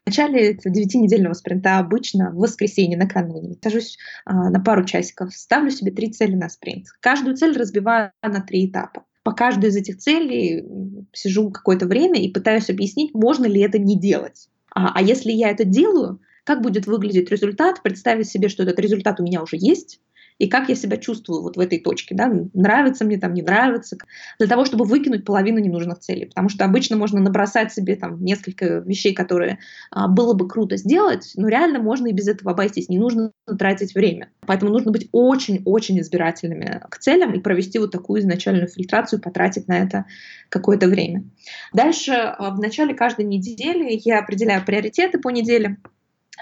[0.04, 5.92] В начале девятинедельного спринта обычно в воскресенье накануне сажусь а, на пару часиков, ставлю себе
[5.92, 6.86] три цели на спринт.
[6.98, 9.04] Каждую цель разбиваю на три этапа.
[9.22, 10.64] По каждой из этих целей
[11.12, 14.48] сижу какое-то время и пытаюсь объяснить, можно ли это не делать.
[14.74, 19.20] А, а если я это делаю, как будет выглядеть результат, представить себе, что этот результат
[19.20, 20.00] у меня уже есть,
[20.38, 23.96] и как я себя чувствую вот в этой точке, да, нравится мне там, не нравится,
[24.38, 28.78] для того, чтобы выкинуть половину ненужных целей, потому что обычно можно набросать себе там несколько
[28.78, 29.58] вещей, которые
[29.90, 33.94] а, было бы круто сделать, но реально можно и без этого обойтись, не нужно тратить
[33.94, 34.30] время.
[34.46, 39.78] Поэтому нужно быть очень-очень избирательными к целям и провести вот такую изначальную фильтрацию, потратить на
[39.78, 40.06] это
[40.48, 41.24] какое-то время.
[41.72, 45.78] Дальше а, в начале каждой недели я определяю приоритеты по неделе,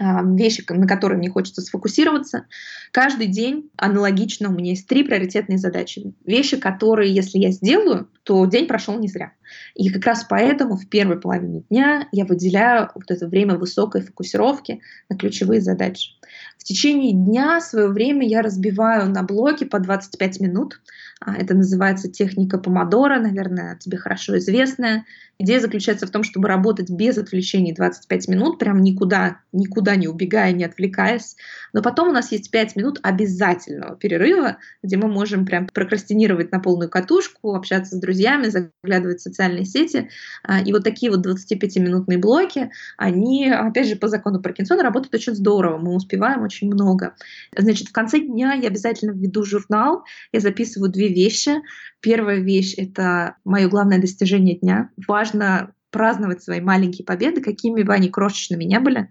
[0.01, 2.47] вещи, на которые мне хочется сфокусироваться.
[2.93, 6.15] Каждый день аналогично у меня есть три приоритетные задачи.
[6.25, 9.33] Вещи, которые, если я сделаю, то день прошел не зря.
[9.75, 14.81] И как раз поэтому в первой половине дня я выделяю вот это время высокой фокусировки
[15.09, 16.13] на ключевые задачи.
[16.57, 20.81] В течение дня свое время я разбиваю на блоки по 25 минут.
[21.25, 25.05] А, это называется техника помодора, наверное, тебе хорошо известная.
[25.39, 30.53] Идея заключается в том, чтобы работать без отвлечений 25 минут, прям никуда, никуда не убегая,
[30.53, 31.37] не отвлекаясь.
[31.73, 36.61] Но потом у нас есть 5 минут обязательного перерыва, где мы можем прям прокрастинировать на
[36.61, 40.11] полную катушку, общаться с друзьями, заглядывать в социальные сети.
[40.43, 45.35] А, и вот такие вот 25-минутные блоки, они, опять же, по закону Паркинсона работают очень
[45.35, 45.79] здорово.
[45.79, 47.15] Мы успеваем очень много.
[47.57, 51.63] Значит, в конце дня я обязательно веду журнал, я записываю две вещи.
[52.01, 54.91] Первая вещь— это мое главное достижение дня.
[55.07, 59.09] Важно праздновать свои маленькие победы, какими бы они крошечными не были,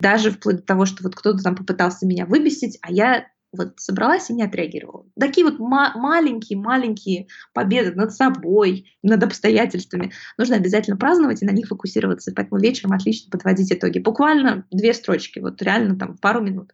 [0.00, 4.30] даже вплоть до того, что вот кто-то там попытался меня выбесить, а я вот собралась
[4.30, 5.04] и не отреагировала.
[5.20, 12.32] Такие вот маленькие-маленькие победы над собой, над обстоятельствами нужно обязательно праздновать и на них фокусироваться.
[12.34, 13.98] Поэтому вечером отлично подводить итоги.
[13.98, 16.72] Буквально две строчки, вот реально там пару минут.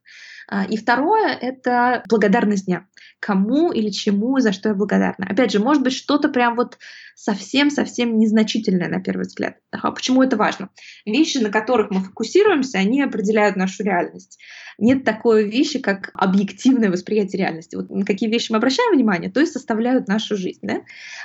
[0.51, 2.86] А, и второе— это благодарность дня.
[3.20, 5.26] Кому или чему, за что я благодарна.
[5.28, 6.78] Опять же, может быть, что-то прям вот
[7.14, 9.57] совсем-совсем незначительное на первый взгляд.
[9.72, 10.70] А почему это важно?
[11.05, 14.38] Вещи, на которых мы фокусируемся, они определяют нашу реальность.
[14.78, 17.76] Нет такой вещи, как объективное восприятие реальности.
[17.76, 20.61] Вот на какие вещи мы обращаем внимание, то и составляют нашу жизнь.
[20.62, 20.80] Да?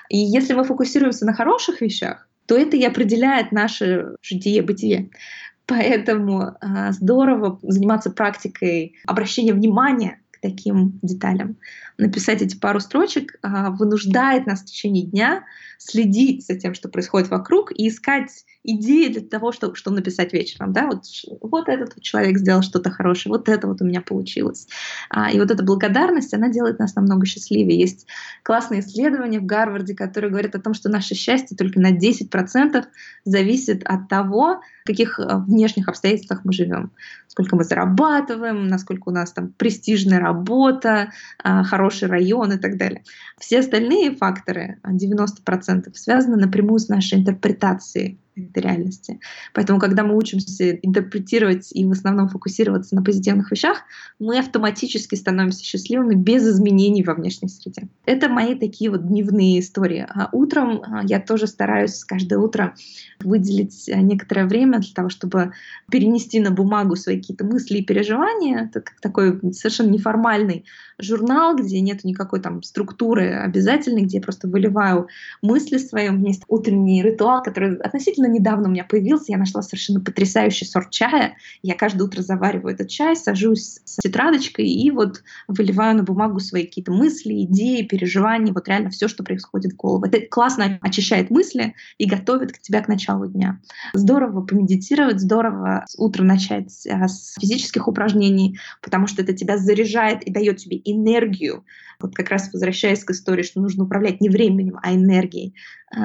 [0.10, 5.12] И если мы фокусируемся на хороших вещах, то это и определяет наше житие-бытие.
[5.66, 11.58] Поэтому э, здорово заниматься практикой обращения внимания к таким деталям.
[11.98, 15.44] Написать эти пару строчек э, вынуждает нас в течение дня
[15.78, 20.74] следить за тем, что происходит вокруг, и искать идеи для того, что, что написать вечером.
[20.74, 20.88] Да?
[20.88, 21.04] Вот,
[21.42, 24.68] вот этот человек сделал что-то хорошее, вот это вот у меня получилось.
[25.10, 27.80] А, и вот эта благодарность, она делает нас намного счастливее.
[27.80, 28.08] Есть
[28.44, 32.86] классные исследования в Гарварде, которые говорят о том, что наше счастье только на 10%
[33.26, 36.92] зависит от того, каких э, внешних обстоятельствах мы живем.
[37.28, 41.12] Сколько мы зарабатываем, насколько у нас там престижная работа,
[41.44, 43.04] а, хороший район и так далее.
[43.40, 49.20] Все остальные факторы, 90%, связаны напрямую с нашей интерпретацией этой реальности.
[49.54, 53.84] Поэтому, когда мы учимся интерпретировать и в основном фокусироваться на позитивных вещах,
[54.20, 57.88] мы автоматически становимся счастливыми без изменений во внешней среде.
[58.06, 60.06] Это мои такие вот дневные истории.
[60.08, 62.76] А утром а, я тоже стараюсь каждое утро
[63.20, 65.54] выделить а, некоторое время для того, чтобы
[65.92, 68.66] перенести на бумагу свои какие-то мысли и переживания.
[68.66, 70.66] Это как такой совершенно неформальный
[71.00, 75.08] журнал, где нет никакой там структуры обязательной, где я просто выливаю
[75.42, 76.10] мысли свои.
[76.10, 79.32] У меня есть утренний ритуал, который относительно недавно у меня появился.
[79.32, 81.36] Я нашла совершенно потрясающий сорт чая.
[81.62, 86.66] Я каждое утро завариваю этот чай, сажусь с тетрадочкой и вот выливаю на бумагу свои
[86.66, 90.06] какие-то мысли, идеи, переживания, вот реально все, что происходит в голову.
[90.06, 93.60] Это классно очищает мысли и готовит к тебя к началу дня.
[93.94, 100.24] Здорово помедитировать, здорово с утра начать а, с физических упражнений, потому что это тебя заряжает
[100.24, 101.64] и дает тебе энергию.
[102.00, 105.56] Вот как раз возвращаясь к истории, что нужно управлять не временем, а энергией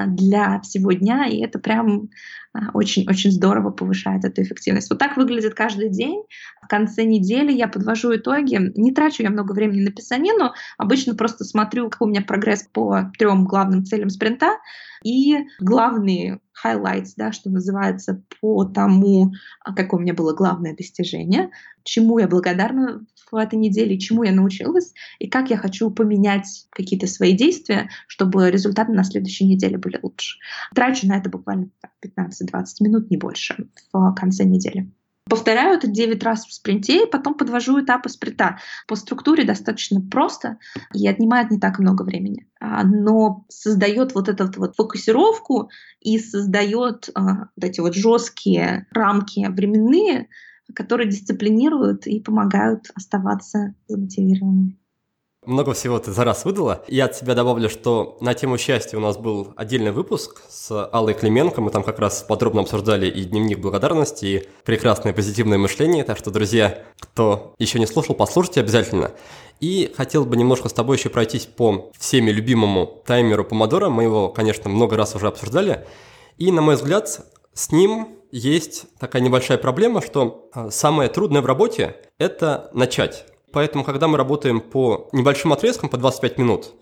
[0.07, 2.11] для всего дня, и это прям
[2.74, 4.91] очень-очень здорово повышает эту эффективность.
[4.91, 6.22] Вот так выглядит каждый день.
[6.69, 8.73] Конце недели я подвожу итоги.
[8.77, 13.11] Не трачу я много времени на писанину, обычно просто смотрю, какой у меня прогресс по
[13.19, 14.59] трем главным целям спринта,
[15.03, 19.33] и главные highlights, да, что называется, по тому,
[19.64, 21.51] а, какое у меня было главное достижение,
[21.85, 27.07] чему я благодарна в этой неделе, чему я научилась, и как я хочу поменять какие-то
[27.07, 30.39] свои действия, чтобы результаты на следующей неделе были лучше.
[30.75, 31.71] Трачу на это буквально
[32.05, 34.91] 15-20 минут, не больше, в конце недели.
[35.29, 38.59] Повторяю это 9 раз в спринте, и потом подвожу этапы спринта.
[38.87, 40.59] По структуре достаточно просто
[40.95, 42.47] и отнимает не так много времени.
[42.61, 45.70] А, но создает вот эту вот фокусировку
[46.01, 50.29] и создает а, вот эти вот жесткие рамки временные,
[50.74, 54.79] которые дисциплинируют и помогают оставаться замотивированными
[55.49, 56.84] много всего ты за раз выдала.
[56.88, 61.14] Я от себя добавлю, что на тему счастья у нас был отдельный выпуск с Аллой
[61.14, 61.62] Клименко.
[61.62, 66.05] Мы там как раз подробно обсуждали и дневник благодарности, и прекрасное позитивное мышление.
[66.05, 69.12] Так что, друзья, кто еще не слушал, послушайте обязательно.
[69.59, 73.88] И хотел бы немножко с тобой еще пройтись по всеми любимому таймеру помодора.
[73.88, 75.86] Мы его, конечно, много раз уже обсуждали.
[76.36, 77.20] И, на мой взгляд,
[77.55, 83.24] с ним есть такая небольшая проблема, что а, самое трудное в работе– это начать.
[83.53, 86.74] Поэтому, когда мы работаем по небольшим отрезкам, по 25 минут,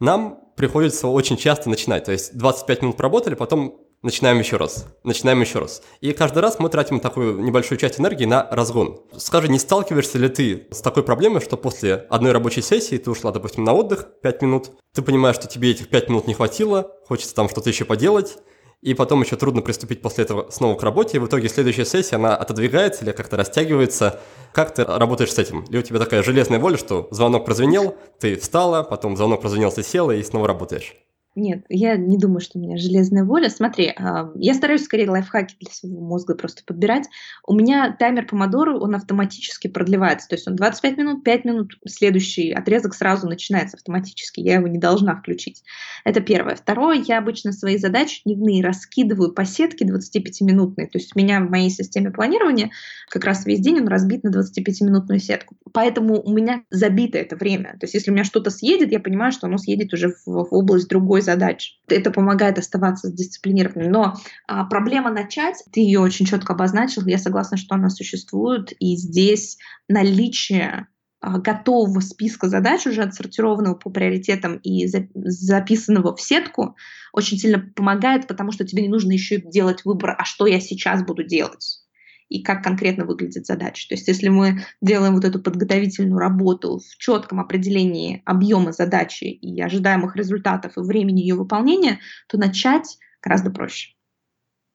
[0.00, 2.04] нам приходится очень часто начинать.
[2.04, 5.82] То есть 25 минут поработали, потом начинаем еще раз, начинаем еще раз.
[6.00, 9.00] И каждый раз мы тратим такую небольшую часть энергии на разгон.
[9.16, 13.32] Скажи, не сталкиваешься ли ты с такой проблемой, что после одной рабочей сессии ты ушла,
[13.32, 17.34] допустим, на отдых 5 минут, ты понимаешь, что тебе этих 5 минут не хватило, хочется
[17.34, 18.36] там что-то еще поделать,
[18.84, 22.16] и потом еще трудно приступить после этого снова к работе, и в итоге следующая сессия,
[22.16, 24.20] она отодвигается или как-то растягивается.
[24.52, 25.62] Как ты работаешь с этим?
[25.62, 29.82] Или у тебя такая железная воля, что звонок прозвенел, ты встала, потом звонок прозвенел, ты
[29.82, 30.94] села и снова работаешь?
[31.36, 33.50] Нет, я не думаю, что у меня железная воля.
[33.50, 37.08] Смотри, а, я стараюсь скорее лайфхаки для своего мозга просто подбирать.
[37.44, 40.28] У меня таймер помодору, он автоматически продлевается.
[40.28, 44.40] То есть он 25 минут, 5 минут, следующий отрезок сразу начинается автоматически.
[44.40, 45.64] Я его не должна включить.
[46.04, 46.54] Это первое.
[46.54, 50.86] Второе, я обычно свои задачи дневные раскидываю по сетке 25-минутные.
[50.86, 52.70] То есть у меня в моей системе планирования
[53.08, 55.56] как раз весь день он разбит на 25-минутную сетку.
[55.72, 57.72] Поэтому у меня забито это время.
[57.80, 60.54] То есть если у меня что-то съедет, я понимаю, что оно съедет уже в, в
[60.54, 61.80] область другой задач.
[61.88, 63.90] Это помогает оставаться дисциплинированным.
[63.90, 64.14] Но
[64.46, 69.58] а, проблема начать, ты ее очень четко обозначил, я согласна, что она существует, и здесь
[69.88, 70.86] наличие
[71.20, 76.76] а, готового списка задач, уже отсортированного по приоритетам и записанного в сетку,
[77.12, 81.02] очень сильно помогает, потому что тебе не нужно еще делать выбор, а что я сейчас
[81.02, 81.83] буду делать
[82.28, 83.88] и как конкретно выглядит задача.
[83.88, 89.60] То есть если мы делаем вот эту подготовительную работу в четком определении объема задачи и
[89.60, 93.94] ожидаемых результатов и времени ее выполнения, то начать гораздо проще.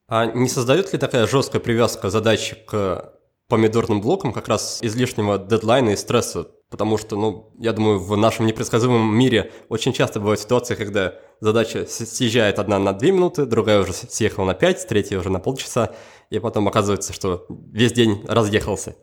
[0.07, 3.13] А не создает ли такая жесткая привязка задачи к
[3.47, 6.47] помидорным блокам как раз излишнего дедлайна и стресса?
[6.69, 11.85] Потому что, ну, я думаю, в нашем непредсказуемом мире очень часто бывают ситуации, когда задача
[11.87, 15.95] съезжает одна на две минуты, другая уже съехала на пять, третья уже на полчаса,
[16.29, 18.95] и потом оказывается, что весь день разъехался.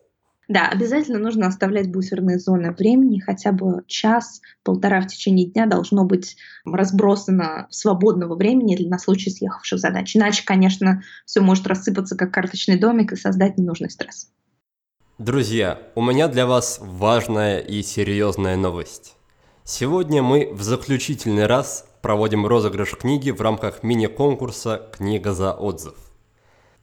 [0.49, 6.37] Да, обязательно нужно оставлять буферные зоны времени, хотя бы час-полтора в течение дня должно быть
[6.64, 10.14] разбросано свободного времени на случай съехавших задач.
[10.14, 14.29] Иначе, конечно, все может рассыпаться как карточный домик и создать ненужный стресс.
[15.18, 19.16] Друзья, у меня для вас важная и серьезная новость.
[19.64, 26.06] Сегодня мы в заключительный раз проводим розыгрыш книги в рамках мини-конкурса «Книга за отзыв».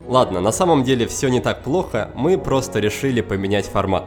[0.08, 4.06] Ладно, на самом деле все не так плохо, мы просто решили поменять формат.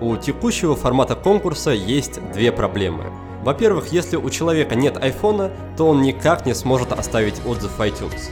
[0.00, 3.04] У текущего формата конкурса есть две проблемы.
[3.44, 8.30] Во-первых, если у человека нет айфона, то он никак не сможет оставить отзыв в iTunes.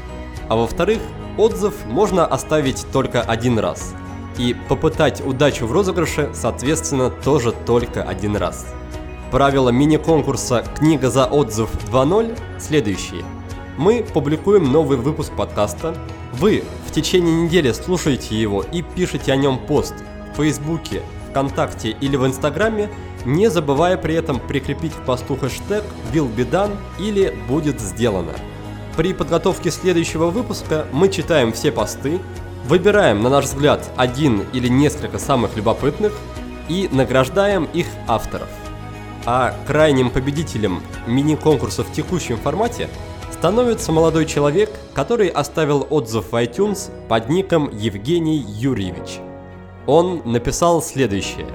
[0.49, 0.99] А во-вторых,
[1.39, 3.95] отзыв можно оставить только один раз.
[4.37, 8.67] И попытать удачу в розыгрыше, соответственно, тоже только один раз.
[9.31, 13.25] Правила мини-конкурса «Книга за отзыв 2.0» следующие.
[13.77, 15.95] Мы публикуем новый выпуск подкаста,
[16.33, 19.95] вы в течение недели слушаете его и пишете о нем пост
[20.33, 22.89] в Фейсбуке, ВКонтакте или в Инстаграме,
[23.27, 28.33] не забывая при этом прикрепить к посту хэштег «Will be done» или «Будет сделано».
[28.97, 32.19] При подготовке следующего выпуска мы читаем все посты,
[32.65, 36.15] выбираем, на наш взгляд, один или несколько самых любопытных
[36.71, 38.49] и награждаем их авторов.
[39.27, 42.89] А крайним победителем мини-конкурса в текущем формате–
[43.33, 49.19] становится молодой человек, который оставил отзыв в iTunes под ником Евгений Юрьевич.
[49.87, 51.47] Он написал следующее.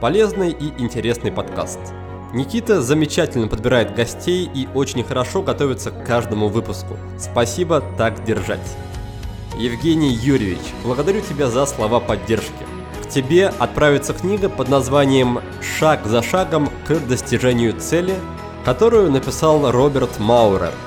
[0.00, 1.80] Полезный и интересный подкаст.
[2.32, 6.96] Никита замечательно подбирает гостей и очень хорошо готовится к каждому выпуску.
[7.18, 8.76] Спасибо, так держать.
[9.58, 12.52] Евгений Юрьевич, благодарю тебя за слова поддержки.
[13.02, 18.14] К тебе отправится книга под названием «Шаг за шагом к достижению цели»,
[18.64, 20.72] которую написал Роберт Маурер–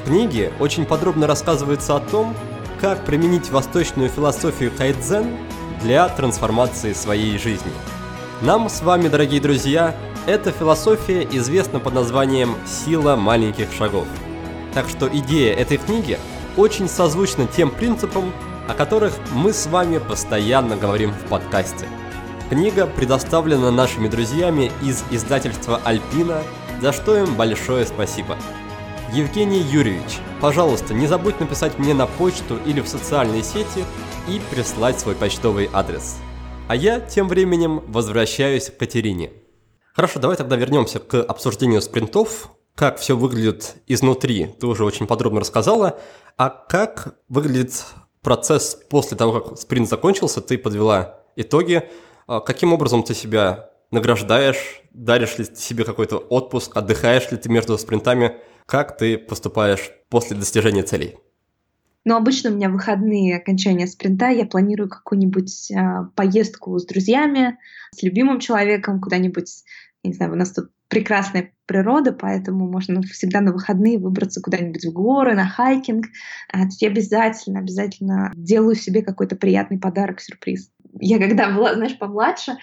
[0.00, 2.34] в книге очень подробно рассказывается о том,
[2.80, 5.26] как применить восточную философию кайдзен
[5.82, 7.72] для трансформации своей жизни.
[8.40, 9.94] Нам с вами, дорогие друзья,
[10.26, 14.06] эта философия известна под названием «Сила маленьких шагов».
[14.72, 16.18] Так что идея этой книги
[16.56, 18.32] очень созвучна тем принципам,
[18.68, 21.86] о которых мы с вами постоянно говорим в подкасте.
[22.48, 26.42] Книга предоставлена нашими друзьями из издательства «Альпина»,
[26.80, 28.36] за что им большое спасибо.
[29.12, 33.84] Евгений Юрьевич, пожалуйста, не забудь написать мне на почту или в социальные сети
[34.28, 36.18] и прислать свой почтовый адрес.
[36.68, 39.32] А я тем временем возвращаюсь к Катерине.
[39.94, 42.52] Хорошо, давай тогда вернемся к обсуждению спринтов.
[42.76, 45.98] Как все выглядит изнутри, ты уже очень подробно рассказала.
[46.36, 47.84] А как выглядит
[48.22, 51.82] процесс после того, как спринт закончился, ты подвела итоги.
[52.28, 57.76] А каким образом ты себя награждаешь, даришь ли себе какой-то отпуск, отдыхаешь ли ты между
[57.76, 58.36] спринтами–
[58.70, 61.16] как ты поступаешь после достижения целей?
[62.04, 65.76] Ну, обычно у меня выходные окончания спринта, я планирую какую-нибудь э,
[66.14, 67.58] поездку с друзьями,
[67.90, 69.64] с любимым человеком куда-нибудь,
[70.04, 74.92] не знаю, у нас тут прекрасная природа, поэтому можно всегда на выходные выбраться куда-нибудь в
[74.92, 76.06] горы, на хайкинг.
[76.52, 80.70] А, я обязательно, обязательно делаю себе какой-то приятный подарок, сюрприз.
[81.00, 82.56] Я когда была, знаешь, помладше,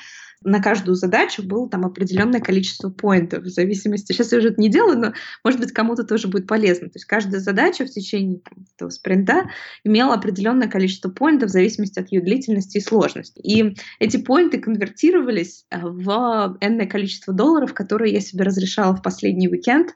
[0.44, 4.14] на каждую задачу было там определенное количество поинтов в зависимости.
[4.14, 5.14] Сейчас я уже это не делаю, но,
[5.44, 6.88] может быть, кому-то тоже будет полезно.
[6.88, 9.50] То есть каждая задача в течение там, этого спринта
[9.84, 13.40] имела определенное количество поинтов в зависимости от ее длительности и сложности.
[13.42, 19.50] И эти поинты конвертировались э, в энное количество долларов, которые я себе разрешала в последний
[19.50, 19.94] уикенд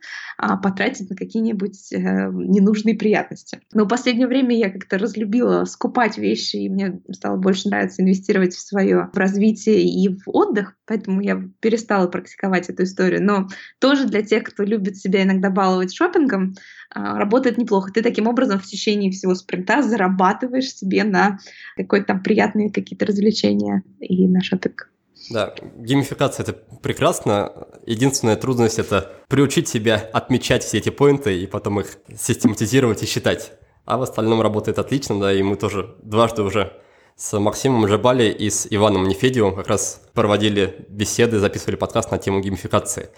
[0.62, 3.60] потратить на какие-нибудь э, ненужные приятности.
[3.74, 8.54] Но в последнее время я как-то разлюбила скупать вещи, и мне стало больше нравиться инвестировать
[8.54, 13.24] в свое в развитие и в отдых, поэтому я перестала практиковать эту историю.
[13.24, 13.48] Но
[13.80, 16.56] тоже для тех, кто любит себя иногда баловать шопингом,
[16.94, 17.92] а, работает неплохо.
[17.92, 21.39] Ты таким образом в течение всего спринта зарабатываешь себе на
[21.76, 24.91] какие-то там приятные какие-то развлечения и на шопинг.
[25.32, 27.67] Да, геймификация это прекрасно.
[27.86, 33.53] Единственная трудность это приучить себя отмечать все эти поинты и потом их систематизировать и считать.
[33.86, 36.73] А в остальном работает отлично, да, и мы тоже дважды уже
[37.15, 42.41] с Максимом Жабали и с Иваном Нефедевым как раз проводили беседы, записывали подкаст на тему
[42.41, 43.09] геймификации.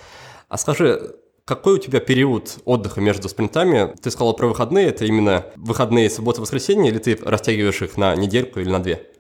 [0.50, 3.96] А скажи, какой у тебя период отдыха между спринтами?
[4.02, 8.70] Ты сказал про выходные, это именно выходные суббота-воскресенье, или ты растягиваешь их на недельку или
[8.70, 9.13] на две?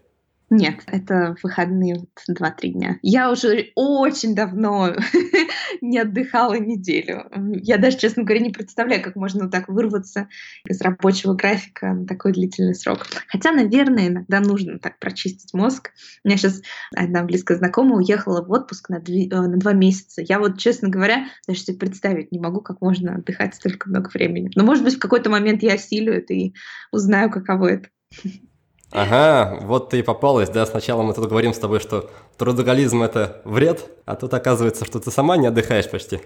[0.54, 3.00] Нет, это выходные вот 2-3 дня.
[3.02, 4.94] Я уже очень давно
[5.82, 7.26] не отдыхала неделю.
[7.64, 10.30] Я даже, честно говоря, не представляю, как можно так вырваться
[10.68, 13.08] из рабочего графика на такой длительный срок.
[13.28, 15.90] Хотя, наверное, иногда нужно так прочистить мозг.
[16.24, 16.62] У меня сейчас
[16.96, 20.22] одна близкая знакомая уехала в отпуск на, дви, э, на два месяца.
[20.22, 24.52] Я вот, честно говоря, даже себе представить не могу, как можно отдыхать столько много времени.
[24.54, 26.54] Но, может быть, в какой-то момент я осилю это и
[26.92, 27.90] узнаю, каково это.
[28.94, 30.68] Ага, вот ты и попалась, да?
[30.68, 35.10] Сначала мы тут говорим с тобой, что трудоголизм– это вред, а тут оказывается, что ты
[35.10, 36.22] сама не отдыхаешь почти.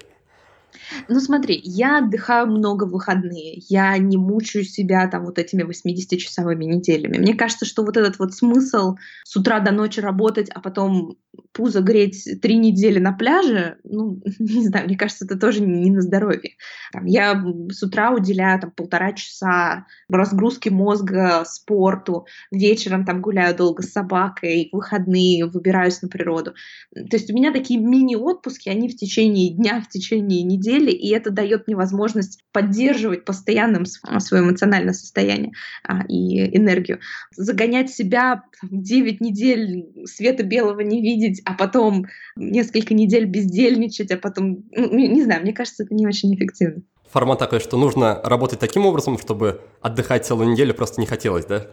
[1.07, 6.63] Ну смотри, я отдыхаю много в выходные, я не мучаю себя там вот этими 80-часовыми
[6.63, 7.17] неделями.
[7.17, 11.17] Мне кажется, что вот этот вот смысл с утра до ночи работать, а потом
[11.53, 16.01] пузо греть три недели на пляже, ну, не знаю, мне кажется, это тоже не на
[16.01, 16.55] здоровье.
[16.91, 19.85] Там, я с утра уделяю там полтора часа
[20.17, 26.53] разгрузке мозга, спорту, вечером там гуляю долго с собакой, в выходные выбираюсь на природу.
[26.93, 30.56] То есть у меня такие мини-отпуски, они в течение дня, в течение недели,
[30.91, 35.51] и это дает мне возможность поддерживать постоянным свое эмоциональное состояние
[35.83, 36.99] а, и энергию.
[37.35, 42.05] Загонять себя там, 9 недель света белого не видеть, а потом
[42.35, 46.81] несколько недель бездельничать, а потом, ну, не знаю, мне кажется, это не очень эффективно.
[47.09, 51.67] Формат такой, что нужно работать таким образом, чтобы отдыхать целую неделю просто не хотелось, да?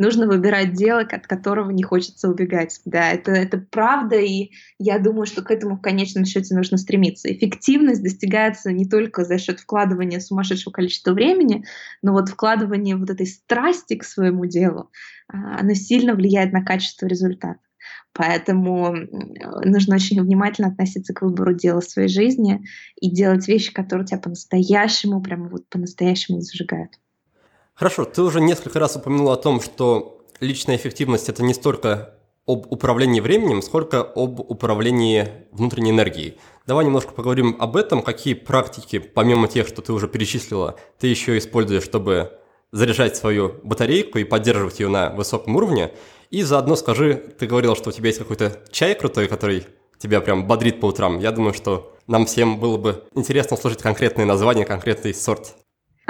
[0.00, 2.80] Нужно выбирать дело, от которого не хочется убегать.
[2.86, 7.32] Да, это, это правда, и я думаю, что к этому в конечном счете нужно стремиться.
[7.32, 11.64] Эффективность достигается не только за счет вкладывания сумасшедшего количества времени,
[12.02, 14.90] но вот вкладывание вот этой страсти к своему делу,
[15.28, 17.60] а, оно сильно влияет на качество результата.
[18.14, 18.94] Поэтому
[19.64, 22.64] нужно очень внимательно относиться к выбору дела своей жизни
[23.00, 26.98] и делать вещи, которые тебя по-настоящему, прямо вот по-настоящему зажигают.
[27.80, 32.14] Хорошо, ты уже несколько раз упомянул о том, что личная эффективность– это не столько
[32.46, 36.36] об управлении временем, сколько об управлении внутренней энергией.
[36.66, 38.02] Давай немножко поговорим об этом.
[38.02, 42.32] Какие практики, помимо тех, что ты уже перечислила, ты еще используешь, чтобы
[42.70, 45.90] заряжать свою батарейку и поддерживать ее на высоком уровне?
[46.28, 49.66] И заодно скажи, ты говорил, что у тебя есть какой-то чай крутой, который
[49.98, 51.18] тебя прям бодрит по утрам.
[51.18, 55.56] Я думаю, что нам всем было бы интересно услышать конкретное название, конкретный сорт.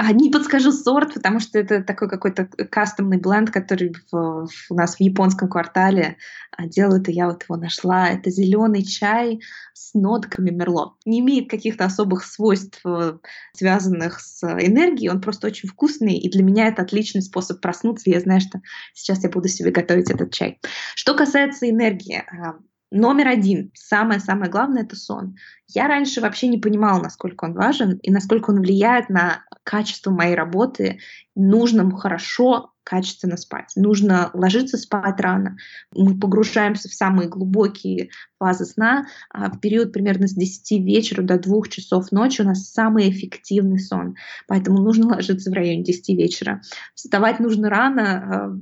[0.03, 4.95] А, не подскажу сорт, потому что это такой какой-то кастомный бленд, который в, у нас
[4.95, 6.17] в японском квартале
[6.57, 8.09] а, делают, и я вот его нашла.
[8.09, 9.41] Это зеленый чай
[9.75, 10.95] с нотками мерло.
[11.05, 13.19] Не имеет каких-то особых свойств, э,
[13.53, 18.09] связанных с энергией, он просто очень вкусный, и для меня это отличный способ проснуться.
[18.09, 18.59] Я знаю, что
[18.95, 20.59] сейчас я буду себе готовить этот чай.
[20.95, 22.55] Что касается энергии, а,
[22.91, 25.35] Номер один, самое-самое главное, это сон.
[25.67, 30.35] Я раньше вообще не понимала, насколько он важен и насколько он влияет на качество моей
[30.35, 30.99] работы.
[31.33, 33.71] Нужно хорошо качественно спать.
[33.75, 35.57] Нужно ложиться спать рано.
[35.95, 38.09] Мы погружаемся в самые глубокие
[38.39, 39.05] фазы сна.
[39.29, 43.79] А в период примерно с 10 вечера до 2 часов ночи у нас самый эффективный
[43.79, 44.15] сон.
[44.47, 46.61] Поэтому нужно ложиться в районе 10 вечера.
[46.95, 48.03] Вставать нужно рано.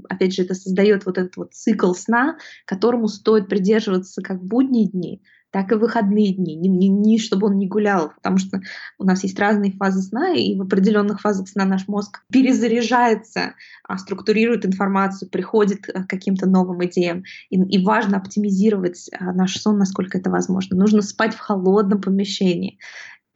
[0.09, 4.45] А, опять же, это создает вот этот вот цикл сна, которому стоит придерживаться как в
[4.45, 5.21] будние дни,
[5.51, 8.61] так и выходные дни, не, не, не чтобы он не гулял, потому что
[8.97, 13.55] у нас есть разные фазы сна, и в определенных фазах сна наш мозг перезаряжается,
[13.87, 17.23] а, структурирует информацию, приходит э, к каким-то новым идеям.
[17.49, 20.77] И, и важно оптимизировать а, наш сон, насколько это возможно.
[20.77, 22.77] Нужно спать в холодном помещении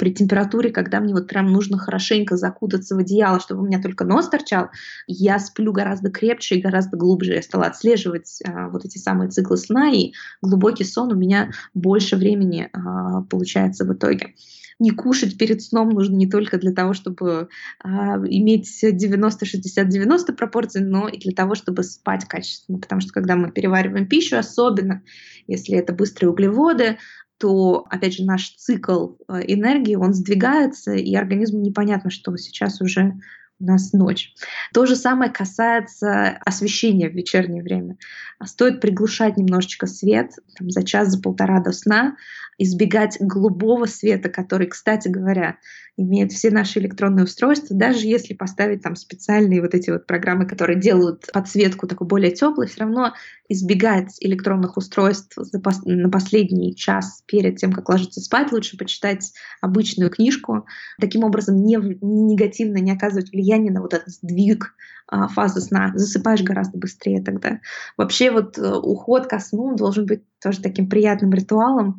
[0.03, 4.03] при температуре, когда мне вот прям нужно хорошенько закутаться в одеяло, чтобы у меня только
[4.03, 4.67] нос торчал,
[5.07, 7.35] я сплю гораздо крепче и гораздо глубже.
[7.35, 12.17] Я стала отслеживать а, вот эти самые циклы сна, и глубокий сон у меня больше
[12.17, 14.33] времени а, получается в итоге
[14.79, 17.47] не кушать перед сном нужно не только для того, чтобы
[17.79, 22.79] а, иметь 90-60-90 пропорций, но и для того, чтобы спать качественно.
[22.79, 25.03] Потому что когда мы перевариваем пищу, особенно
[25.47, 26.97] если это быстрые углеводы,
[27.37, 33.15] то, опять же, наш цикл э, энергии, он сдвигается, и организму непонятно, что сейчас уже
[33.59, 34.33] у нас ночь.
[34.73, 37.97] То же самое касается освещения в вечернее время.
[38.43, 42.15] Стоит приглушать немножечко свет там, за час, за полтора до сна,
[42.57, 45.57] избегать голубого света, который, кстати говоря,
[45.95, 50.79] имеет все наши электронные устройства, даже если поставить там специальные вот эти вот программы, которые
[50.79, 53.13] делают подсветку такой более теплой, все равно
[53.47, 55.37] избегать электронных устройств
[55.85, 60.65] на последний час перед тем, как ложиться спать, лучше почитать обычную книжку.
[60.99, 64.73] Таким образом, не, негативно не оказывать влияние на вот этот сдвиг
[65.07, 65.91] а, фазы сна.
[65.93, 67.59] Засыпаешь гораздо быстрее тогда.
[67.97, 71.97] Вообще вот э, уход ко сну должен быть тоже таким приятным ритуалом.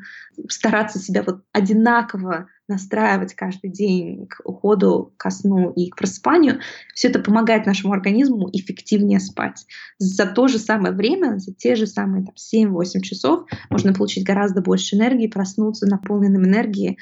[0.49, 6.61] Стараться себя вот одинаково настраивать каждый день к уходу ко сну и к просыпанию,
[6.95, 9.67] все это помогает нашему организму эффективнее спать.
[9.99, 14.63] За то же самое время, за те же самые там, 7-8 часов можно получить гораздо
[14.63, 16.99] больше энергии, проснуться наполненным энергией,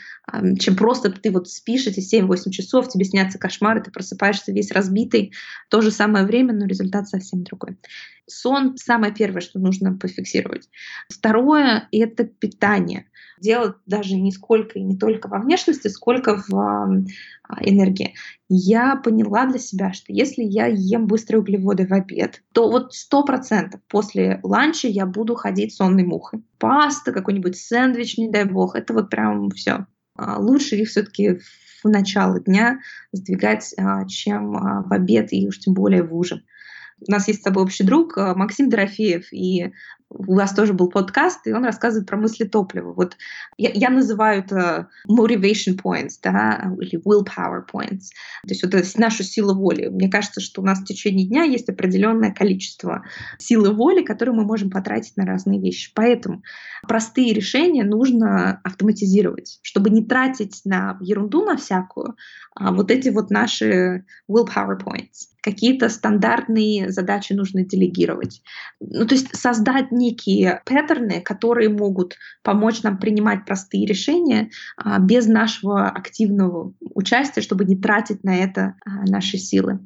[0.59, 5.33] чем просто ты вот спишь эти 7-8 часов, тебе снятся кошмары, ты просыпаешься весь разбитый.
[5.71, 7.79] То же самое время, но результат совсем другой.
[8.27, 10.69] Сон— самое первое, что нужно пофиксировать.
[11.09, 13.07] Второе— это питание.
[13.43, 16.87] Дело даже не сколько и не только во внешности, сколько в а,
[17.61, 18.15] энергии.
[18.49, 23.25] Я поняла для себя, что если я ем быстрые углеводы в обед, то вот сто
[23.25, 26.45] процентов после ланча я буду ходить сонной мухой.
[26.59, 29.87] Паста, какой-нибудь сэндвич, не дай бог, это вот прям все.
[30.17, 31.41] А, лучше их все-таки
[31.83, 32.79] в начало дня
[33.11, 36.45] сдвигать, а, чем в обед и уж тем более в ужин.
[37.09, 39.73] У нас есть с тобой общий друг Максим Дорофеев, и
[40.15, 42.93] у вас тоже был подкаст, и он рассказывает про мысли топлива.
[42.93, 43.17] Вот
[43.57, 48.11] я, я называю это motivation points, да, или willpower points.
[48.43, 49.89] То есть вот это нашу силу воли.
[49.89, 53.05] Мне кажется, что у нас в течение дня есть определенное количество
[53.39, 55.93] силы воли, которые мы можем потратить на разные вещи.
[55.95, 56.43] Поэтому
[56.87, 62.17] простые решения нужно автоматизировать, чтобы не тратить на ерунду на всякую,
[62.55, 65.29] а вот эти вот наши willpower points.
[65.43, 68.43] Какие-то стандартные задачи нужно делегировать.
[68.79, 75.27] Ну, то есть создать некие паттерны, которые могут помочь нам принимать простые решения а, без
[75.27, 79.81] нашего активного участия, чтобы не тратить на это а, наши силы.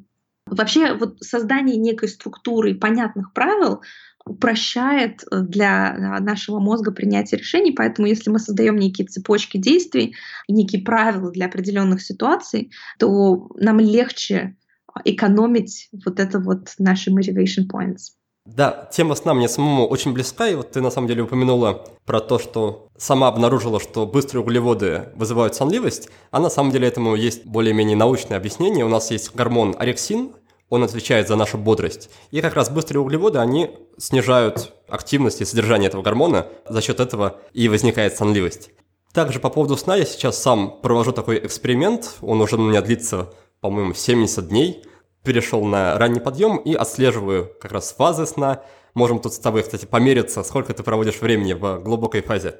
[0.45, 3.81] Вообще вот создание некой структуры и понятных правил
[4.25, 10.15] упрощает э, для а, нашего мозга принятие решений, поэтому если мы создаем некие цепочки действий,
[10.47, 14.57] некие правила для определенных ситуаций, то нам легче
[15.05, 18.13] экономить вот это вот наши motivation points.
[18.47, 22.21] Да, тема сна мне самому очень близка, и вот ты на самом деле упомянула про
[22.21, 27.45] то, что сама обнаружила, что быстрые углеводы вызывают сонливость, а на самом деле этому есть
[27.45, 28.85] более-менее научное объяснение.
[28.85, 30.31] У нас есть гормон орексин,
[30.69, 32.09] он отвечает за нашу бодрость.
[32.31, 37.41] И как раз быстрые углеводы, они снижают активность и содержание этого гормона, за счет этого
[37.51, 38.69] и возникает сонливость.
[39.11, 43.33] Также по поводу сна я сейчас сам провожу такой эксперимент, он уже у меня длится,
[43.59, 44.83] по-моему, 70 дней–
[45.27, 48.63] перешел на ранний подъем и отслеживаю как раз фазы сна.
[48.93, 52.55] Можем тут с тобой, кстати, помериться, сколько ты проводишь времени в глубокой фазе.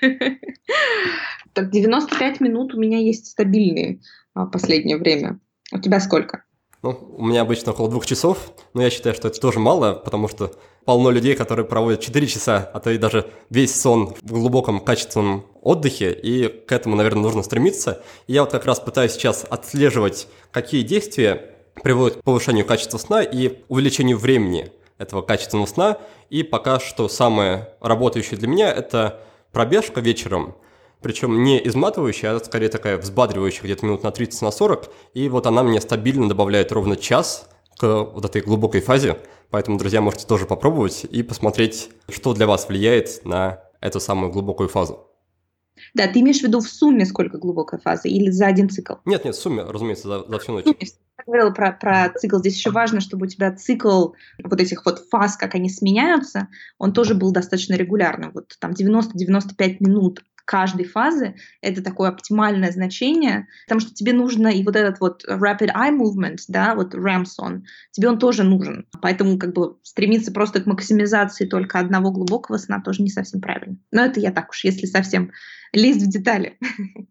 [1.52, 4.00] Так, 95 минут у меня есть стабильные
[4.34, 5.40] а, последнее время.
[5.72, 6.44] У тебя сколько?
[6.82, 10.28] Ну, у меня обычно около двух часов, но я считаю, что это тоже мало, потому
[10.28, 10.52] что
[10.84, 15.44] полно людей, которые проводят 4 часа, а то и даже весь сон в глубоком качественном
[15.60, 18.00] отдыхе, и к этому, наверное, нужно стремиться.
[18.28, 23.22] И я вот как раз пытаюсь сейчас отслеживать, какие действия приводит к повышению качества сна
[23.22, 25.98] и увеличению времени этого качественного сна.
[26.28, 29.20] И пока что самое работающее для меня– это
[29.52, 30.54] пробежка вечером,
[31.00, 34.90] причем не изматывающая, а скорее такая взбадривающая где-то минут на 30 на 40.
[35.14, 39.16] И вот она мне стабильно добавляет ровно час к вот этой глубокой фазе.
[39.50, 44.68] Поэтому, друзья, можете тоже попробовать и посмотреть, что для вас влияет на эту самую глубокую
[44.68, 45.06] фазу.
[45.94, 48.94] Да, ты имеешь в виду в сумме сколько глубокая фаза или за один цикл?
[49.06, 50.64] Нет, нет, в сумме, разумеется, за, за всю ночь.
[51.26, 52.38] Говорила про, про цикл.
[52.38, 54.12] Здесь еще важно, чтобы у тебя цикл
[54.42, 56.48] вот этих вот фаз, как они сменяются,
[56.78, 58.32] он тоже был достаточно регулярным.
[58.32, 64.64] Вот там 90-95 минут каждой фазы это такое оптимальное значение, потому что тебе нужно и
[64.64, 66.92] вот этот вот rapid eye movement, да, вот
[67.28, 68.84] сон, тебе он тоже нужен.
[69.00, 73.76] Поэтому как бы стремиться просто к максимизации только одного глубокого сна тоже не совсем правильно.
[73.92, 75.30] Но это я так уж, если совсем
[75.72, 76.58] лезть в детали.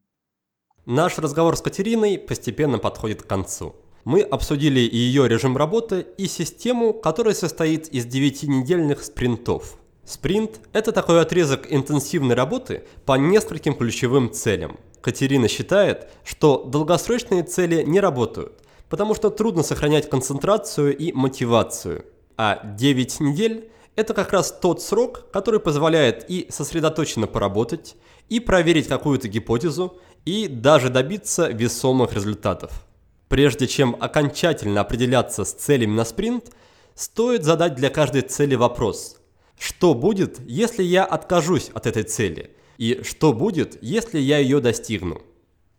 [0.86, 3.76] Наш разговор с Катериной постепенно подходит к концу.
[4.10, 11.22] Мы обсудили ее режим работы и систему, которая состоит из 9-недельных спринтов– Спринт– это такой
[11.22, 14.80] отрезок интенсивной работы по нескольким ключевым целям.
[15.02, 18.54] Катерина считает, что долгосрочные цели не работают,
[18.90, 22.06] потому что трудно сохранять концентрацию и мотивацию.
[22.36, 27.96] А 9 недель– это как раз тот срок, который позволяет и сосредоточенно поработать,
[28.28, 32.89] и проверить какую-то гипотезу, и даже добиться весомых результатов.
[33.30, 36.52] Прежде чем окончательно определяться с целями на спринт,
[36.94, 39.16] стоит задать для каждой цели вопрос–
[39.60, 42.52] что будет, если я откажусь от этой цели?
[42.78, 45.22] И что будет, если я ее достигну?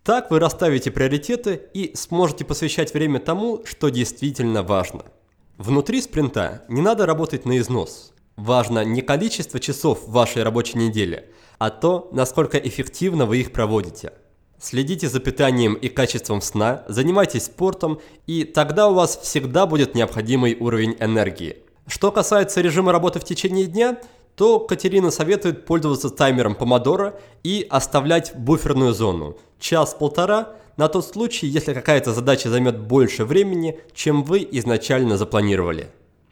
[0.05, 5.05] Так вы расставите приоритеты и сможете посвящать время тому, что действительно важно.
[5.57, 8.12] Внутри спринта не надо работать на износ.
[8.36, 14.12] важно не количество часов в вашей рабочей неделе, а то, насколько эффективно вы их проводите.
[14.61, 20.54] Следите за питанием и качеством сна, занимайтесь спортом, и тогда у вас всегда будет необходимый
[20.61, 21.56] уровень энергии.
[21.86, 23.98] Что касается режима работы в течение дня,
[24.34, 31.72] то Катерина советует пользоваться таймером помодора и оставлять буферную зону– час-полтора на тот случай, если
[31.72, 35.88] какая-то задача займет больше времени, чем вы изначально запланировали.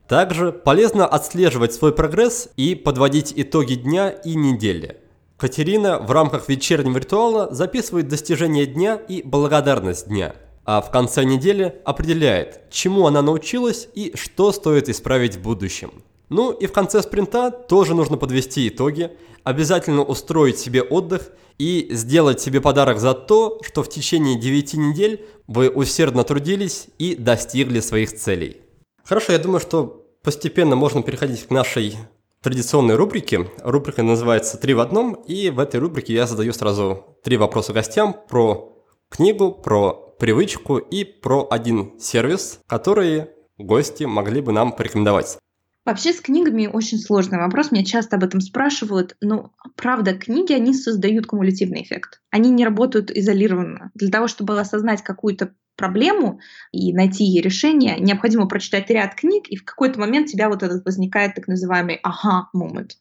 [0.06, 4.98] Также полезно отслеживать свой прогресс и подводить итоги дня и недели–
[5.38, 10.34] Катерина в рамках вечернего ритуала записывает достижения дня и благодарность дня,
[10.64, 16.02] а в конце недели определяет, чему она научилась и что стоит исправить в будущем.
[16.28, 19.12] Ну и в конце спринта тоже нужно подвести итоги,
[19.44, 25.24] обязательно устроить себе отдых и сделать себе подарок за то, что в течение 9 недель
[25.46, 28.56] вы усердно трудились и достигли своих целей.
[29.04, 31.96] Хорошо, я думаю, что постепенно можно переходить к нашей
[32.42, 33.48] традиционной рубрики.
[33.62, 38.14] Рубрика называется «Три в одном», и в этой рубрике я задаю сразу три вопроса гостям
[38.28, 38.72] про
[39.08, 45.38] книгу, про привычку и про один сервис, который гости могли бы нам порекомендовать.
[45.84, 50.74] Вообще с книгами очень сложный вопрос, меня часто об этом спрашивают, но правда, книги, они
[50.74, 52.20] создают кумулятивный эффект.
[52.30, 53.90] Они не работают изолированно.
[53.94, 56.40] Для того, чтобы осознать какую-то проблему
[56.72, 60.84] и найти ей решение, необходимо прочитать ряд книг, и в какой-то момент тебя вот этот
[60.84, 62.98] возникает так называемый ага момент.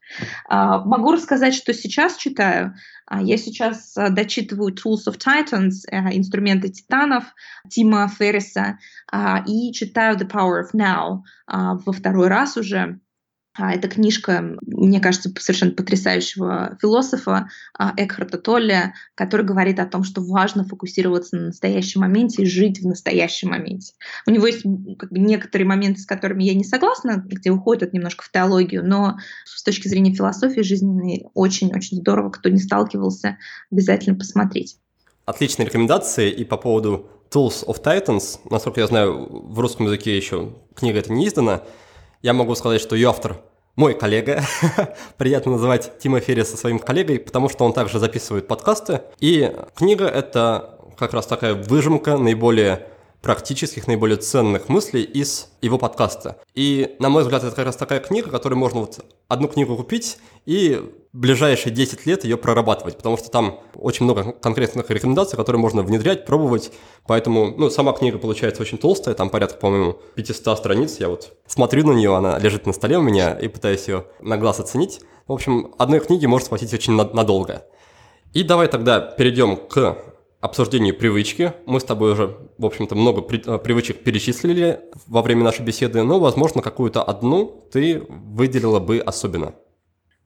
[0.50, 2.76] Uh, могу рассказать, что сейчас читаю.
[3.12, 7.26] Uh, я сейчас uh, дочитываю Tools of Titans, инструменты титанов
[7.70, 8.78] Тима Ферриса,
[9.48, 13.00] и читаю The Power of Now во второй раз уже.
[13.58, 20.04] А, это книжка, мне кажется, совершенно потрясающего философа а, Экхарта Толля, который говорит о том,
[20.04, 23.94] что важно фокусироваться на настоящем моменте и жить в настоящем моменте.
[24.28, 24.64] У него есть
[24.98, 29.18] как бы, некоторые моменты, с которыми я не согласна, где уходит немножко в теологию, но
[29.46, 32.30] с точки зрения философии жизненной очень-очень здорово.
[32.30, 33.38] Кто не сталкивался,
[33.72, 34.78] обязательно посмотреть.
[35.26, 36.32] Отличные рекомендации.
[36.32, 41.12] И по поводу Tools of Titans, насколько я знаю, в русском языке еще книга это
[41.12, 41.64] не издана,
[42.22, 43.42] я могу сказать, что ее автор
[43.76, 44.44] мой коллега.
[45.18, 49.02] Приятно называть Тима Ферриса своим коллегой, потому что он также записывает подкасты.
[49.20, 52.88] И книга— это как раз такая выжимка наиболее
[53.28, 56.38] практических, наиболее ценных мыслей из его подкаста.
[56.56, 60.18] И, на мой взгляд, это как раз такая книга, которую можно вот одну книгу купить
[60.46, 65.82] и ближайшие 10 лет ее прорабатывать, потому что там очень много конкретных рекомендаций, которые можно
[65.82, 66.72] внедрять, пробовать.
[67.06, 70.96] Поэтому, ну, сама книга получается очень толстая, там порядка, по-моему, 500 страниц.
[71.02, 74.38] Я вот смотрю на нее, она лежит на столе у меня и пытаюсь ее на
[74.38, 75.02] глаз оценить.
[75.28, 77.66] В общем, одной книги может хватить очень надолго.
[78.32, 79.98] И давай тогда перейдем к
[80.48, 81.54] обсуждению привычки.
[81.66, 86.04] Мы с тобой уже, в общем-то, много при, э, привычек перечислили во время нашей беседы,
[86.04, 89.54] но, возможно, какую-то одну ты выделила бы особенно.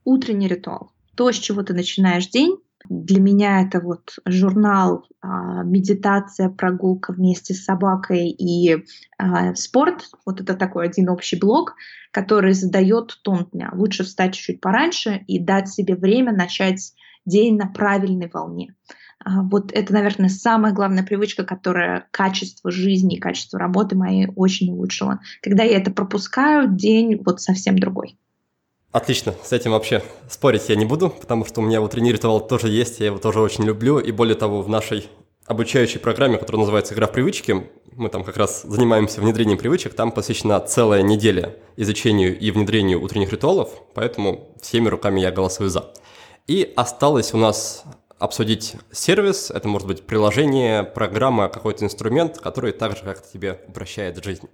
[0.04, 0.92] Утренний ритуал.
[1.14, 2.56] То, с чего ты начинаешь день.
[2.88, 8.84] Для меня это вот журнал, а, медитация, прогулка вместе с собакой и
[9.18, 10.10] а, спорт.
[10.26, 11.74] Вот это такой один общий блок,
[12.10, 13.70] который задает тон дня.
[13.74, 16.92] Лучше встать чуть-чуть пораньше и дать себе время начать
[17.24, 18.74] день на правильной волне.
[19.24, 25.20] Вот это, наверное, самая главная привычка, которая качество жизни и качество работы моей очень улучшила.
[25.42, 28.16] Когда я это пропускаю, день вот совсем другой.
[28.92, 32.68] Отлично, с этим вообще спорить я не буду, потому что у меня утренний ритуал тоже
[32.68, 35.08] есть, я его тоже очень люблю, и более того, в нашей
[35.46, 37.66] обучающей программе, которая называется «Игра в привычки»,
[37.96, 43.32] мы там как раз занимаемся внедрением привычек, там посвящена целая неделя изучению и внедрению утренних
[43.32, 45.92] ритуалов, поэтому всеми руками я голосую «за».
[46.46, 47.84] И осталось у нас
[48.22, 54.48] обсудить сервис, это может быть приложение, программа, какой-то инструмент, который также как-то тебе упрощает жизнь.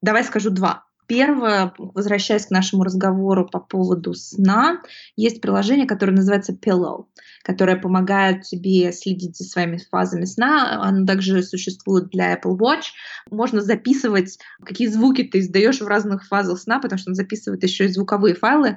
[0.00, 0.84] Давай скажу два.
[1.06, 4.82] Первое, возвращаясь к нашему разговору по поводу сна,
[5.16, 7.06] есть приложение, которое называется Pillow,
[7.42, 10.82] которое помогает тебе следить за своими фазами сна.
[10.82, 12.92] Оно также существует для Apple Watch.
[13.30, 17.86] Можно записывать, какие звуки ты издаешь в разных фазах сна, потому что он записывает еще
[17.86, 18.76] и звуковые файлы.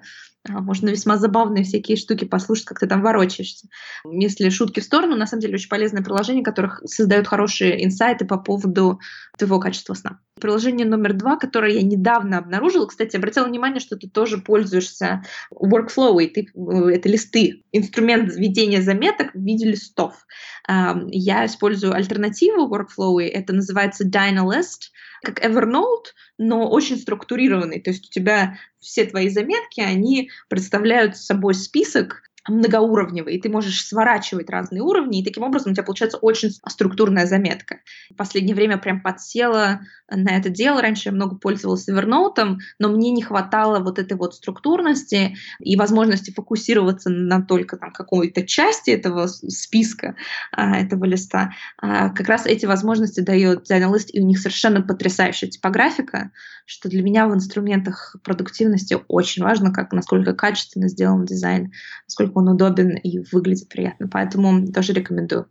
[0.49, 3.67] А, можно весьма забавные всякие штуки послушать, как ты там ворочаешься.
[4.05, 8.37] Если шутки в сторону, на самом деле очень полезное приложение, которое создает хорошие инсайты по
[8.37, 8.99] поводу
[9.37, 10.19] твоего качества сна.
[10.39, 15.23] Приложение номер два, которое я недавно обнаружила, кстати, обратила внимание, что ты тоже пользуешься
[15.53, 20.25] workflow, и ты, э, это листы, инструмент ведения заметок в виде листов.
[20.67, 24.91] Я использую альтернативу workflow, это называется Dynalist,
[25.21, 27.79] как Evernote, но очень структурированный.
[27.79, 33.85] То есть у тебя все твои заметки, они представляют собой список многоуровневый, и ты можешь
[33.85, 37.79] сворачивать разные уровни, и таким образом у тебя получается очень структурная заметка.
[38.09, 40.81] В последнее время прям подсела на это дело.
[40.81, 46.31] Раньше я много пользовалась Evernote, но мне не хватало вот этой вот структурности и возможности
[46.31, 50.15] фокусироваться на только там какой-то части этого списка,
[50.51, 51.51] а, этого листа.
[51.77, 56.31] А, как раз эти возможности дает Dynalist, и у них совершенно потрясающая типографика,
[56.65, 61.71] что для меня в инструментах продуктивности очень важно, как насколько качественно сделан дизайн,
[62.07, 64.07] насколько он удобен и выглядит приятно.
[64.07, 65.47] Поэтому тоже рекомендую.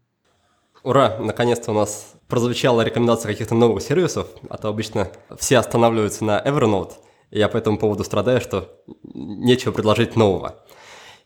[0.83, 1.19] Ура!
[1.21, 5.09] Наконец-то у нас прозвучала рекомендация каких-то новых сервисов, а то обычно
[5.39, 6.93] все останавливаются на Evernote.
[7.31, 10.57] И я по этому поводу страдаю, что нечего предложить нового.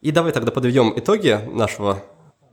[0.01, 2.03] И давай тогда подведем итоги нашего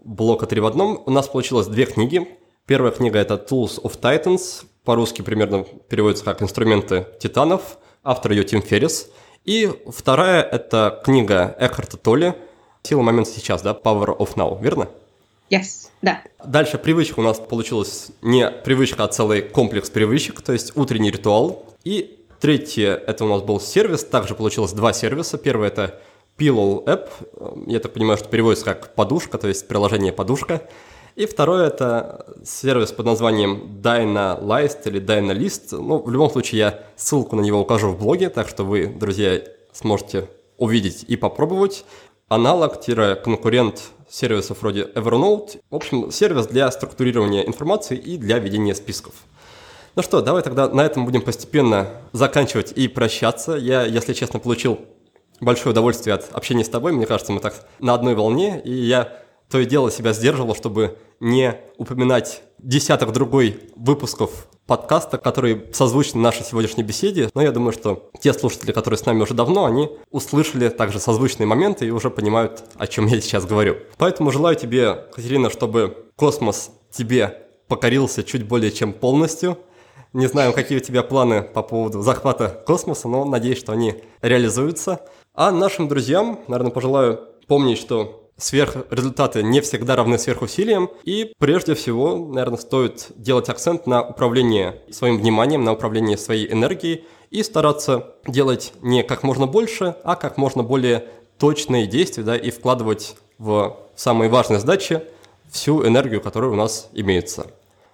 [0.04, 1.02] блока 3 в одном.
[1.06, 2.28] У нас получилось две книги.
[2.66, 8.62] Первая книга– это Tools of Titans, по-русски примерно переводится как «Инструменты титанов», автор ее Тим
[8.62, 9.10] Феррис.
[9.44, 12.36] И вторая– это книга Экхарта Толли
[12.84, 14.90] «Сила момента сейчас», да, «Power of Now», верно?
[15.50, 16.22] Yes, да.
[16.46, 21.66] Дальше привычка у нас получилась не привычка, а целый комплекс привычек, то есть утренний ритуал.
[21.84, 25.38] И третье, это у нас был сервис, также получилось два сервиса.
[25.38, 26.00] Первый это
[26.38, 27.10] Pillow App,
[27.68, 30.62] я так понимаю, что переводится как подушка, то есть приложение подушка.
[31.16, 35.78] И второе это сервис под названием Dynalist или Dynalist.
[35.78, 39.42] Ну, в любом случае, я ссылку на него укажу в блоге, так что вы, друзья,
[39.74, 41.84] сможете увидеть и попробовать.
[42.32, 45.60] Аналог-конкурент сервисов вроде Evernote.
[45.70, 49.14] В общем, сервис для структурирования информации и для ведения списков.
[49.98, 53.56] Ну что, давай тогда на этом будем постепенно заканчивать и прощаться.
[53.56, 54.80] Я, если честно, получил
[55.42, 56.94] большое удовольствие от общения с тобой.
[56.94, 59.21] Мне кажется, мы так на одной волне, и я
[59.52, 66.46] то и дело себя сдерживал, чтобы не упоминать десяток другой выпусков подкаста, которые созвучны нашей
[66.46, 67.30] сегодняшней беседе.
[67.34, 71.46] Но я думаю, что те слушатели, которые с нами уже давно, они услышали также созвучные
[71.46, 73.76] моменты и уже понимают, о чем я сейчас говорю.
[73.98, 79.58] Поэтому желаю тебе, Катерина, чтобы космос тебе покорился чуть более чем полностью.
[80.14, 85.02] Не знаю, какие у тебя планы по поводу захвата космоса, но надеюсь, что они реализуются.
[85.34, 92.18] А нашим друзьям, наверное, пожелаю помнить, что сверхрезультаты не всегда равны сверхусилиям, и прежде всего,
[92.18, 98.74] наверное, стоит делать акцент на управление своим вниманием, на управление своей энергией и стараться делать
[98.82, 101.06] не как можно больше, а как можно более
[101.38, 105.02] точные действия, да, и вкладывать в самые важные задачи
[105.50, 107.48] всю энергию, которая у нас имеется.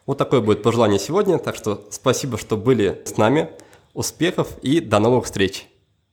[0.05, 3.49] Вот такое будет пожелание сегодня, так что спасибо, что были с нами,
[3.93, 5.67] успехов и до новых встреч!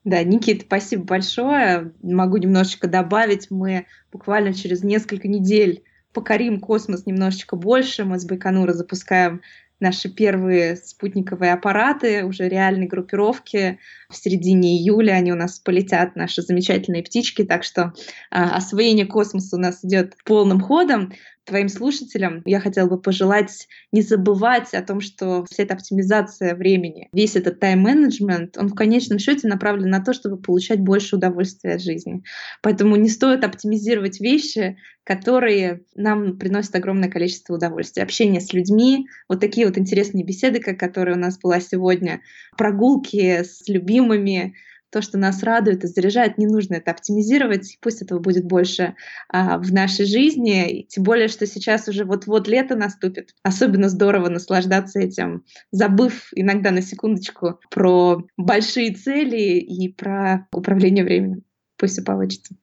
[0.04, 1.92] Да, Никит, спасибо большое.
[2.02, 3.50] Могу немножечко добавить.
[3.50, 5.82] Мы буквально через несколько недель
[6.12, 8.04] покорим космос немножечко больше.
[8.04, 9.40] Мы с Байконура запускаем
[9.80, 13.78] наши первые спутниковые аппараты, уже реальной группировки.
[14.08, 17.92] В середине июля они у нас полетят, наши замечательные птички, так что
[18.30, 21.12] а, освоение космоса у нас идет полным ходом
[21.44, 27.08] твоим слушателям я хотела бы пожелать не забывать о том, что вся эта оптимизация времени,
[27.12, 31.82] весь этот тайм-менеджмент, он в конечном счете направлен на то, чтобы получать больше удовольствия от
[31.82, 32.22] жизни.
[32.62, 38.02] Поэтому не стоит оптимизировать вещи, которые нам приносят огромное количество удовольствия.
[38.02, 42.22] Общение с людьми, вот такие вот интересные беседы, как которая у нас была сегодня,
[42.56, 44.54] прогулки с любимыми,
[44.94, 48.94] то, что нас радует и заряжает, не нужно это оптимизировать, пусть этого будет больше
[49.28, 53.34] а, в нашей жизни, тем более, что сейчас уже вот-вот лето наступит.
[53.42, 55.42] Особенно здорово наслаждаться этим,
[55.72, 61.42] забыв иногда на секундочку про большие цели и про управление временем.
[61.76, 62.54] Пусть все получится.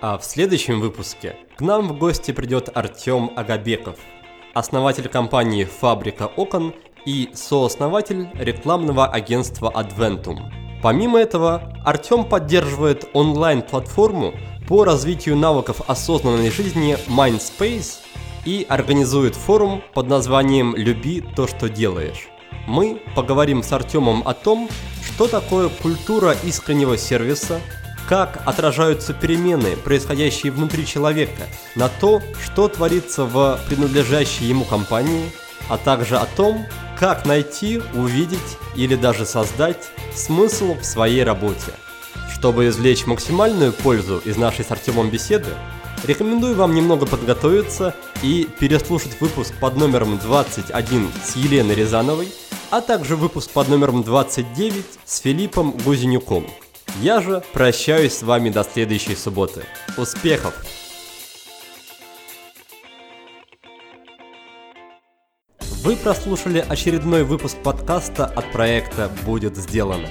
[0.00, 3.98] А в следующем выпуске к нам в гости придет Артем Агабеков,
[4.54, 10.38] основатель компании «Фабрика окон» и сооснователь рекламного агентства Adventum–
[10.82, 14.34] Помимо этого, Артем поддерживает онлайн-платформу
[14.66, 17.98] по развитию навыков осознанной жизни Mindspace
[18.46, 22.28] и организует форум под названием «Люби то, что делаешь».
[22.66, 24.68] Мы поговорим с Артемом о том,
[25.04, 27.60] что такое культура искреннего сервиса,
[28.08, 31.42] как отражаются перемены, происходящие внутри человека,
[31.74, 35.30] на то, что творится в принадлежащей ему компании,
[35.70, 36.66] а также о том,
[36.98, 41.72] как найти, увидеть или даже создать смысл в своей работе.
[42.34, 45.50] Чтобы извлечь максимальную пользу из нашей с Артемом беседы,
[46.04, 52.28] рекомендую вам немного подготовиться и переслушать выпуск под номером 21 с Еленой Рязановой,
[52.70, 56.46] а также выпуск под номером 29 с Филиппом Гузенюком.
[57.00, 59.64] Я же прощаюсь с вами до следующей субботы.
[59.96, 60.54] Успехов!
[65.82, 70.08] Вы прослушали очередной выпуск подкаста от проекта «Будет сделано».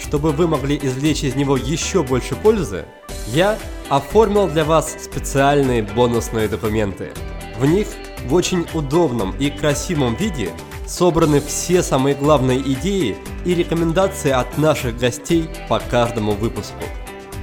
[0.00, 2.84] Чтобы вы могли извлечь из него еще больше пользы,
[3.28, 3.56] я,
[3.88, 7.12] оформил для вас специальные бонусные документы.
[7.60, 7.86] В них
[8.26, 10.50] в очень удобном и красивом виде
[10.84, 16.82] собраны все самые главные идеи и рекомендации от наших гостей по каждому выпуску.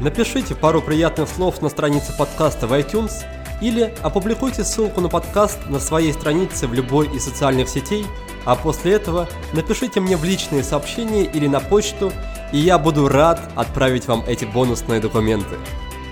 [0.02, 3.14] Напишите пару приятных слов на странице подкаста в iTunes
[3.62, 8.06] или опубликуйте ссылку на подкаст на своей странице в любой из социальных сетей,
[8.44, 12.12] а после этого напишите мне в личные сообщения или на почту,
[12.52, 15.58] и я буду рад отправить вам эти бонусные документы.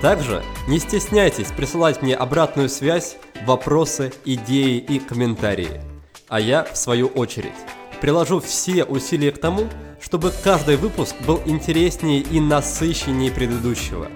[0.02, 5.82] Также не стесняйтесь присылать мне обратную связь, вопросы, идеи и комментарии.
[6.30, 7.52] А я, в свою очередь,
[8.00, 9.68] приложу все усилия к тому,
[10.00, 14.08] чтобы каждый выпуск был интереснее и насыщеннее предыдущего.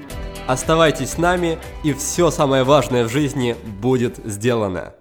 [0.48, 4.94] Оставайтесь с нами, и все самое важное в жизни будет сделано.